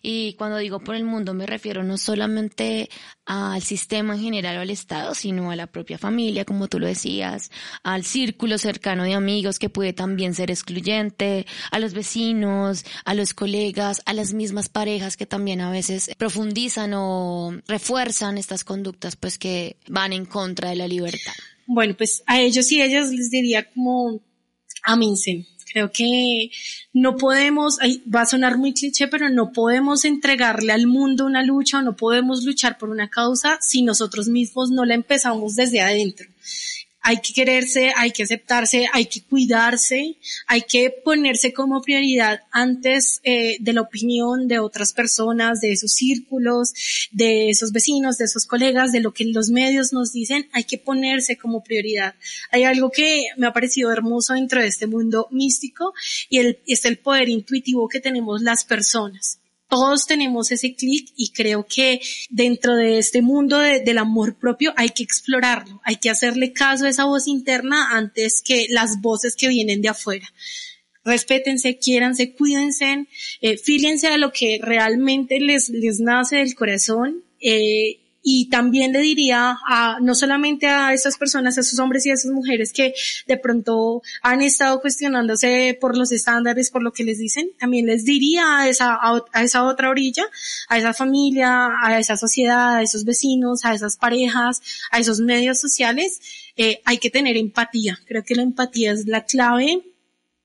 Y 0.01 0.33
cuando 0.33 0.57
digo 0.57 0.79
por 0.79 0.95
el 0.95 1.03
mundo 1.03 1.33
me 1.33 1.45
refiero 1.45 1.83
no 1.83 1.97
solamente 1.97 2.89
al 3.25 3.61
sistema 3.61 4.15
en 4.15 4.21
general 4.21 4.57
o 4.57 4.61
al 4.61 4.69
Estado, 4.69 5.13
sino 5.13 5.51
a 5.51 5.55
la 5.55 5.67
propia 5.67 5.97
familia, 5.97 6.45
como 6.45 6.67
tú 6.67 6.79
lo 6.79 6.87
decías, 6.87 7.51
al 7.83 8.03
círculo 8.03 8.57
cercano 8.57 9.03
de 9.03 9.13
amigos 9.13 9.59
que 9.59 9.69
puede 9.69 9.93
también 9.93 10.33
ser 10.33 10.49
excluyente, 10.49 11.45
a 11.71 11.79
los 11.79 11.93
vecinos, 11.93 12.85
a 13.05 13.13
los 13.13 13.33
colegas, 13.33 14.01
a 14.05 14.13
las 14.13 14.33
mismas 14.33 14.69
parejas 14.69 15.17
que 15.17 15.25
también 15.25 15.61
a 15.61 15.69
veces 15.69 16.11
profundizan 16.17 16.93
o 16.95 17.53
refuerzan 17.67 18.37
estas 18.37 18.63
conductas 18.63 19.15
pues 19.15 19.37
que 19.37 19.77
van 19.87 20.13
en 20.13 20.25
contra 20.25 20.69
de 20.69 20.75
la 20.75 20.87
libertad. 20.87 21.33
Bueno, 21.67 21.95
pues 21.95 22.23
a 22.25 22.39
ellos 22.41 22.71
y 22.71 22.81
ellas 22.81 23.11
les 23.11 23.29
diría 23.29 23.69
como, 23.69 24.21
amínse, 24.83 25.45
Creo 25.71 25.91
que 25.91 26.51
no 26.93 27.15
podemos, 27.17 27.77
va 28.13 28.21
a 28.21 28.25
sonar 28.25 28.57
muy 28.57 28.73
cliché, 28.73 29.07
pero 29.07 29.29
no 29.29 29.51
podemos 29.51 30.05
entregarle 30.05 30.71
al 30.71 30.87
mundo 30.87 31.25
una 31.25 31.43
lucha 31.43 31.79
o 31.79 31.81
no 31.81 31.95
podemos 31.95 32.43
luchar 32.43 32.77
por 32.77 32.89
una 32.89 33.09
causa 33.09 33.57
si 33.61 33.81
nosotros 33.81 34.27
mismos 34.27 34.71
no 34.71 34.85
la 34.85 34.95
empezamos 34.95 35.55
desde 35.55 35.81
adentro 35.81 36.27
hay 37.01 37.17
que 37.17 37.33
quererse, 37.33 37.91
hay 37.95 38.11
que 38.11 38.23
aceptarse, 38.23 38.87
hay 38.93 39.05
que 39.05 39.21
cuidarse, 39.23 40.17
hay 40.47 40.61
que 40.61 40.89
ponerse 40.89 41.53
como 41.53 41.81
prioridad 41.81 42.41
antes 42.51 43.21
eh, 43.23 43.57
de 43.59 43.73
la 43.73 43.81
opinión 43.81 44.47
de 44.47 44.59
otras 44.59 44.93
personas, 44.93 45.61
de 45.61 45.71
esos 45.71 45.93
círculos, 45.93 46.73
de 47.11 47.49
esos 47.49 47.71
vecinos, 47.71 48.17
de 48.17 48.25
esos 48.25 48.45
colegas, 48.45 48.91
de 48.91 48.99
lo 48.99 49.13
que 49.13 49.25
los 49.25 49.49
medios 49.49 49.93
nos 49.93 50.11
dicen, 50.11 50.49
hay 50.51 50.65
que 50.65 50.77
ponerse 50.77 51.37
como 51.37 51.63
prioridad. 51.63 52.15
Hay 52.51 52.63
algo 52.63 52.91
que 52.91 53.25
me 53.37 53.47
ha 53.47 53.53
parecido 53.53 53.91
hermoso 53.91 54.33
dentro 54.33 54.61
de 54.61 54.67
este 54.67 54.87
mundo 54.87 55.27
místico 55.31 55.93
y 56.29 56.39
es 56.67 56.85
el 56.85 56.97
poder 56.97 57.29
intuitivo 57.29 57.87
que 57.87 57.99
tenemos 57.99 58.41
las 58.41 58.65
personas 58.65 59.39
todos 59.69 60.07
tenemos 60.07 60.51
ese 60.51 60.75
clic 60.75 61.09
y 61.15 61.31
creo 61.31 61.65
que 61.65 62.01
dentro 62.29 62.75
de 62.75 62.97
este 62.97 63.21
mundo 63.21 63.59
del 63.59 63.97
amor 63.99 64.37
propio 64.37 64.73
hay 64.75 64.89
que 64.89 65.03
explorarlo, 65.03 65.79
hay 65.85 65.97
que 65.97 66.09
hacerle 66.09 66.51
caso 66.51 66.85
a 66.85 66.89
esa 66.89 67.05
voz 67.05 67.27
interna 67.27 67.95
antes 67.95 68.41
que 68.43 68.65
las 68.69 68.99
voces 68.99 69.35
que 69.35 69.47
vienen 69.47 69.81
de 69.81 69.89
afuera. 69.89 70.27
Respétense, 71.05 71.77
quiéranse, 71.77 72.33
cuídense, 72.33 73.07
eh, 73.41 73.57
fíjense 73.57 74.07
a 74.07 74.17
lo 74.17 74.31
que 74.31 74.59
realmente 74.61 75.39
les, 75.39 75.69
les 75.69 75.99
nace 75.99 76.37
del 76.37 76.55
corazón 76.55 77.23
eh, 77.39 78.08
y 78.31 78.45
también 78.45 78.93
le 78.93 78.99
diría 78.99 79.57
a, 79.67 79.97
no 80.01 80.13
solamente 80.13 80.67
a 80.67 80.93
esas 80.93 81.17
personas, 81.17 81.57
a 81.57 81.61
esos 81.61 81.79
hombres 81.79 82.05
y 82.05 82.11
a 82.11 82.13
esas 82.13 82.31
mujeres 82.31 82.71
que 82.71 82.93
de 83.25 83.37
pronto 83.37 84.03
han 84.21 84.43
estado 84.43 84.81
cuestionándose 84.81 85.75
por 85.81 85.97
los 85.97 86.11
estándares, 86.11 86.69
por 86.69 86.83
lo 86.83 86.93
que 86.93 87.03
les 87.03 87.17
dicen, 87.17 87.49
también 87.57 87.87
les 87.87 88.05
diría 88.05 88.59
a 88.59 88.69
esa, 88.69 88.99
a, 89.01 89.43
esa 89.43 89.63
otra 89.63 89.89
orilla, 89.89 90.25
a 90.67 90.77
esa 90.77 90.93
familia, 90.93 91.69
a 91.83 91.97
esa 91.97 92.17
sociedad, 92.17 92.75
a 92.75 92.83
esos 92.83 93.03
vecinos, 93.03 93.65
a 93.65 93.73
esas 93.73 93.97
parejas, 93.97 94.61
a 94.91 94.99
esos 94.99 95.21
medios 95.21 95.59
sociales, 95.59 96.21
eh, 96.55 96.81
hay 96.85 96.99
que 96.99 97.09
tener 97.09 97.35
empatía. 97.35 97.97
Creo 98.05 98.23
que 98.23 98.35
la 98.35 98.43
empatía 98.43 98.91
es 98.91 99.07
la 99.07 99.25
clave 99.25 99.81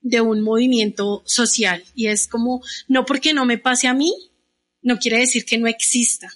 de 0.00 0.22
un 0.22 0.40
movimiento 0.40 1.22
social 1.26 1.84
y 1.94 2.06
es 2.06 2.28
como, 2.28 2.62
no 2.88 3.04
porque 3.04 3.34
no 3.34 3.44
me 3.44 3.58
pase 3.58 3.88
a 3.88 3.92
mí, 3.92 4.10
no 4.80 4.98
quiere 4.98 5.18
decir 5.18 5.44
que 5.44 5.58
no 5.58 5.66
exista 5.66 6.32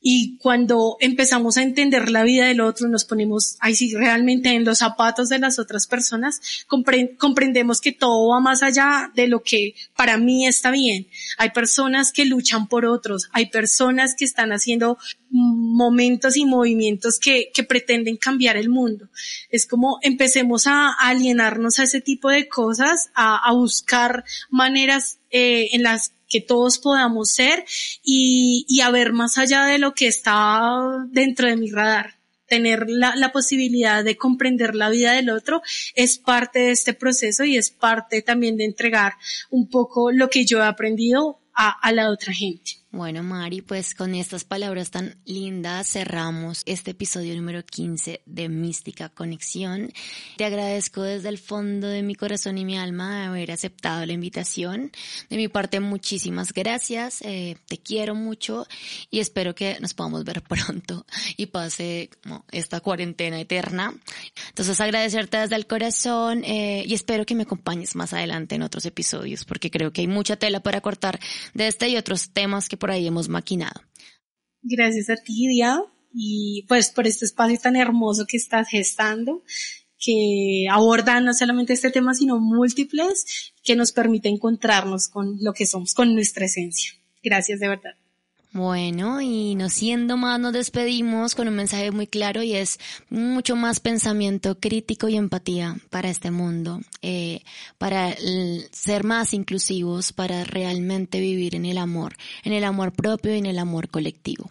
y 0.00 0.36
cuando 0.38 0.96
empezamos 1.00 1.56
a 1.56 1.62
entender 1.62 2.10
la 2.10 2.22
vida 2.22 2.46
del 2.46 2.60
otro, 2.60 2.88
nos 2.88 3.04
ponemos 3.04 3.56
ahí 3.60 3.74
sí 3.74 3.94
realmente 3.94 4.50
en 4.50 4.64
los 4.64 4.78
zapatos 4.78 5.28
de 5.28 5.40
las 5.40 5.58
otras 5.58 5.86
personas, 5.86 6.40
comprendemos 6.66 7.80
que 7.80 7.92
todo 7.92 8.28
va 8.28 8.40
más 8.40 8.62
allá 8.62 9.10
de 9.14 9.26
lo 9.26 9.42
que 9.42 9.74
para 9.96 10.16
mí 10.16 10.46
está 10.46 10.70
bien. 10.70 11.08
Hay 11.36 11.50
personas 11.50 12.12
que 12.12 12.24
luchan 12.24 12.68
por 12.68 12.86
otros, 12.86 13.28
hay 13.32 13.46
personas 13.46 14.14
que 14.16 14.24
están 14.24 14.52
haciendo 14.52 14.98
momentos 15.30 16.36
y 16.36 16.44
movimientos 16.44 17.18
que, 17.18 17.50
que 17.52 17.64
pretenden 17.64 18.16
cambiar 18.16 18.56
el 18.56 18.68
mundo. 18.68 19.08
Es 19.50 19.66
como 19.66 19.98
empecemos 20.02 20.66
a 20.66 20.92
alienarnos 20.92 21.78
a 21.78 21.84
ese 21.84 22.00
tipo 22.00 22.30
de 22.30 22.48
cosas, 22.48 23.10
a, 23.14 23.36
a 23.36 23.52
buscar 23.52 24.24
maneras 24.50 25.18
eh, 25.30 25.68
en 25.72 25.82
las 25.82 26.12
que 26.28 26.40
todos 26.40 26.78
podamos 26.78 27.30
ser 27.30 27.64
y, 28.02 28.66
y 28.68 28.80
a 28.80 28.90
ver 28.90 29.12
más 29.12 29.38
allá 29.38 29.64
de 29.64 29.78
lo 29.78 29.94
que 29.94 30.06
está 30.06 31.06
dentro 31.10 31.48
de 31.48 31.56
mi 31.56 31.70
radar 31.70 32.18
tener 32.46 32.86
la, 32.88 33.14
la, 33.14 33.30
posibilidad 33.30 34.02
de 34.02 34.16
comprender 34.16 34.74
la 34.74 34.88
vida 34.88 35.12
del 35.12 35.28
otro 35.30 35.60
es 35.94 36.18
parte 36.18 36.60
de 36.60 36.70
este 36.70 36.94
proceso 36.94 37.44
y 37.44 37.56
es 37.56 37.70
parte 37.70 38.22
también 38.22 38.56
de 38.56 38.64
entregar 38.64 39.14
un 39.50 39.68
poco 39.68 40.10
lo 40.10 40.30
que 40.30 40.46
yo 40.46 40.58
he 40.58 40.66
aprendido 40.66 41.40
a, 41.54 41.68
a 41.68 41.92
la 41.92 42.10
otra 42.10 42.32
gente. 42.32 42.77
Bueno, 42.90 43.22
Mari, 43.22 43.60
pues 43.60 43.94
con 43.94 44.14
estas 44.14 44.44
palabras 44.44 44.90
tan 44.90 45.20
lindas 45.26 45.90
cerramos 45.90 46.62
este 46.64 46.92
episodio 46.92 47.36
número 47.36 47.62
15 47.62 48.22
de 48.24 48.48
Mística 48.48 49.10
Conexión. 49.10 49.92
Te 50.38 50.46
agradezco 50.46 51.02
desde 51.02 51.28
el 51.28 51.36
fondo 51.36 51.86
de 51.86 52.02
mi 52.02 52.14
corazón 52.14 52.56
y 52.56 52.64
mi 52.64 52.78
alma 52.78 53.20
de 53.20 53.26
haber 53.26 53.52
aceptado 53.52 54.06
la 54.06 54.14
invitación. 54.14 54.90
De 55.28 55.36
mi 55.36 55.48
parte, 55.48 55.80
muchísimas 55.80 56.54
gracias. 56.54 57.20
Eh, 57.20 57.58
te 57.66 57.76
quiero 57.76 58.14
mucho 58.14 58.66
y 59.10 59.20
espero 59.20 59.54
que 59.54 59.76
nos 59.80 59.92
podamos 59.92 60.24
ver 60.24 60.40
pronto 60.48 61.04
y 61.36 61.44
pase 61.44 62.08
como 62.22 62.46
esta 62.50 62.80
cuarentena 62.80 63.38
eterna. 63.38 63.92
Entonces, 64.48 64.80
agradecerte 64.80 65.36
desde 65.36 65.56
el 65.56 65.66
corazón 65.66 66.42
eh, 66.42 66.84
y 66.86 66.94
espero 66.94 67.26
que 67.26 67.34
me 67.34 67.42
acompañes 67.42 67.94
más 67.96 68.14
adelante 68.14 68.54
en 68.54 68.62
otros 68.62 68.86
episodios 68.86 69.44
porque 69.44 69.70
creo 69.70 69.92
que 69.92 70.00
hay 70.00 70.06
mucha 70.06 70.36
tela 70.36 70.60
para 70.60 70.80
cortar 70.80 71.20
de 71.52 71.66
este 71.66 71.90
y 71.90 71.98
otros 71.98 72.30
temas 72.30 72.66
que 72.70 72.77
por 72.78 72.90
ahí 72.90 73.06
hemos 73.06 73.28
maquinado. 73.28 73.82
Gracias 74.62 75.10
a 75.10 75.16
ti, 75.16 75.48
Dia, 75.48 75.80
y 76.12 76.64
pues 76.68 76.90
por 76.90 77.06
este 77.06 77.24
espacio 77.24 77.58
tan 77.58 77.76
hermoso 77.76 78.26
que 78.26 78.36
estás 78.36 78.68
gestando, 78.68 79.42
que 79.98 80.66
aborda 80.70 81.20
no 81.20 81.34
solamente 81.34 81.72
este 81.72 81.90
tema, 81.90 82.14
sino 82.14 82.38
múltiples, 82.38 83.52
que 83.62 83.76
nos 83.76 83.92
permite 83.92 84.28
encontrarnos 84.28 85.08
con 85.08 85.36
lo 85.40 85.52
que 85.52 85.66
somos, 85.66 85.94
con 85.94 86.14
nuestra 86.14 86.46
esencia. 86.46 86.92
Gracias 87.22 87.60
de 87.60 87.68
verdad. 87.68 87.94
Bueno, 88.52 89.20
y 89.20 89.54
no 89.56 89.68
siendo 89.68 90.16
más, 90.16 90.40
nos 90.40 90.54
despedimos 90.54 91.34
con 91.34 91.48
un 91.48 91.54
mensaje 91.54 91.90
muy 91.90 92.06
claro 92.06 92.42
y 92.42 92.54
es 92.54 92.78
mucho 93.10 93.56
más 93.56 93.78
pensamiento 93.78 94.58
crítico 94.58 95.08
y 95.08 95.16
empatía 95.16 95.76
para 95.90 96.08
este 96.08 96.30
mundo, 96.30 96.80
eh, 97.02 97.42
para 97.76 98.16
ser 98.72 99.04
más 99.04 99.34
inclusivos, 99.34 100.12
para 100.14 100.44
realmente 100.44 101.20
vivir 101.20 101.54
en 101.56 101.66
el 101.66 101.76
amor, 101.76 102.16
en 102.42 102.54
el 102.54 102.64
amor 102.64 102.92
propio 102.92 103.34
y 103.34 103.38
en 103.38 103.46
el 103.46 103.58
amor 103.58 103.88
colectivo. 103.88 104.50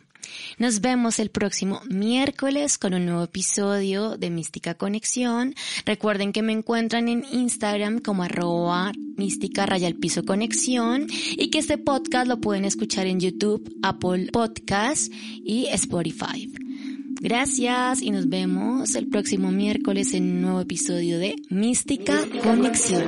Nos 0.58 0.82
vemos 0.82 1.20
el 1.20 1.30
próximo 1.30 1.82
miércoles 1.90 2.78
con 2.78 2.94
un 2.94 3.06
nuevo 3.06 3.24
episodio 3.24 4.18
de 4.18 4.30
Mística 4.30 4.76
Conexión. 4.76 5.56
Recuerden 5.86 6.34
que 6.34 6.42
me 6.42 6.54
encuentran 6.54 7.08
en 7.08 7.26
Instagram 7.32 8.00
como 8.00 8.24
arroba 8.24 8.92
mística 9.18 9.66
raya 9.66 9.88
piso 10.00 10.24
conexión 10.24 11.08
y 11.10 11.50
que 11.50 11.60
este 11.60 11.78
podcast 11.78 12.28
lo 12.28 12.40
pueden 12.40 12.66
escuchar 12.66 13.08
en 13.08 13.20
YouTube, 13.20 13.76
Apple 13.82 14.30
Podcast 14.32 15.12
y 15.44 15.68
Spotify. 15.68 16.52
Gracias 17.20 18.02
y 18.02 18.12
nos 18.12 18.30
vemos 18.30 18.96
el 18.96 19.08
próximo 19.08 19.52
miércoles 19.52 20.14
en 20.14 20.24
un 20.24 20.42
nuevo 20.42 20.62
episodio 20.62 21.18
de 21.18 21.36
Mística 21.50 22.20
Conexión. 22.44 23.04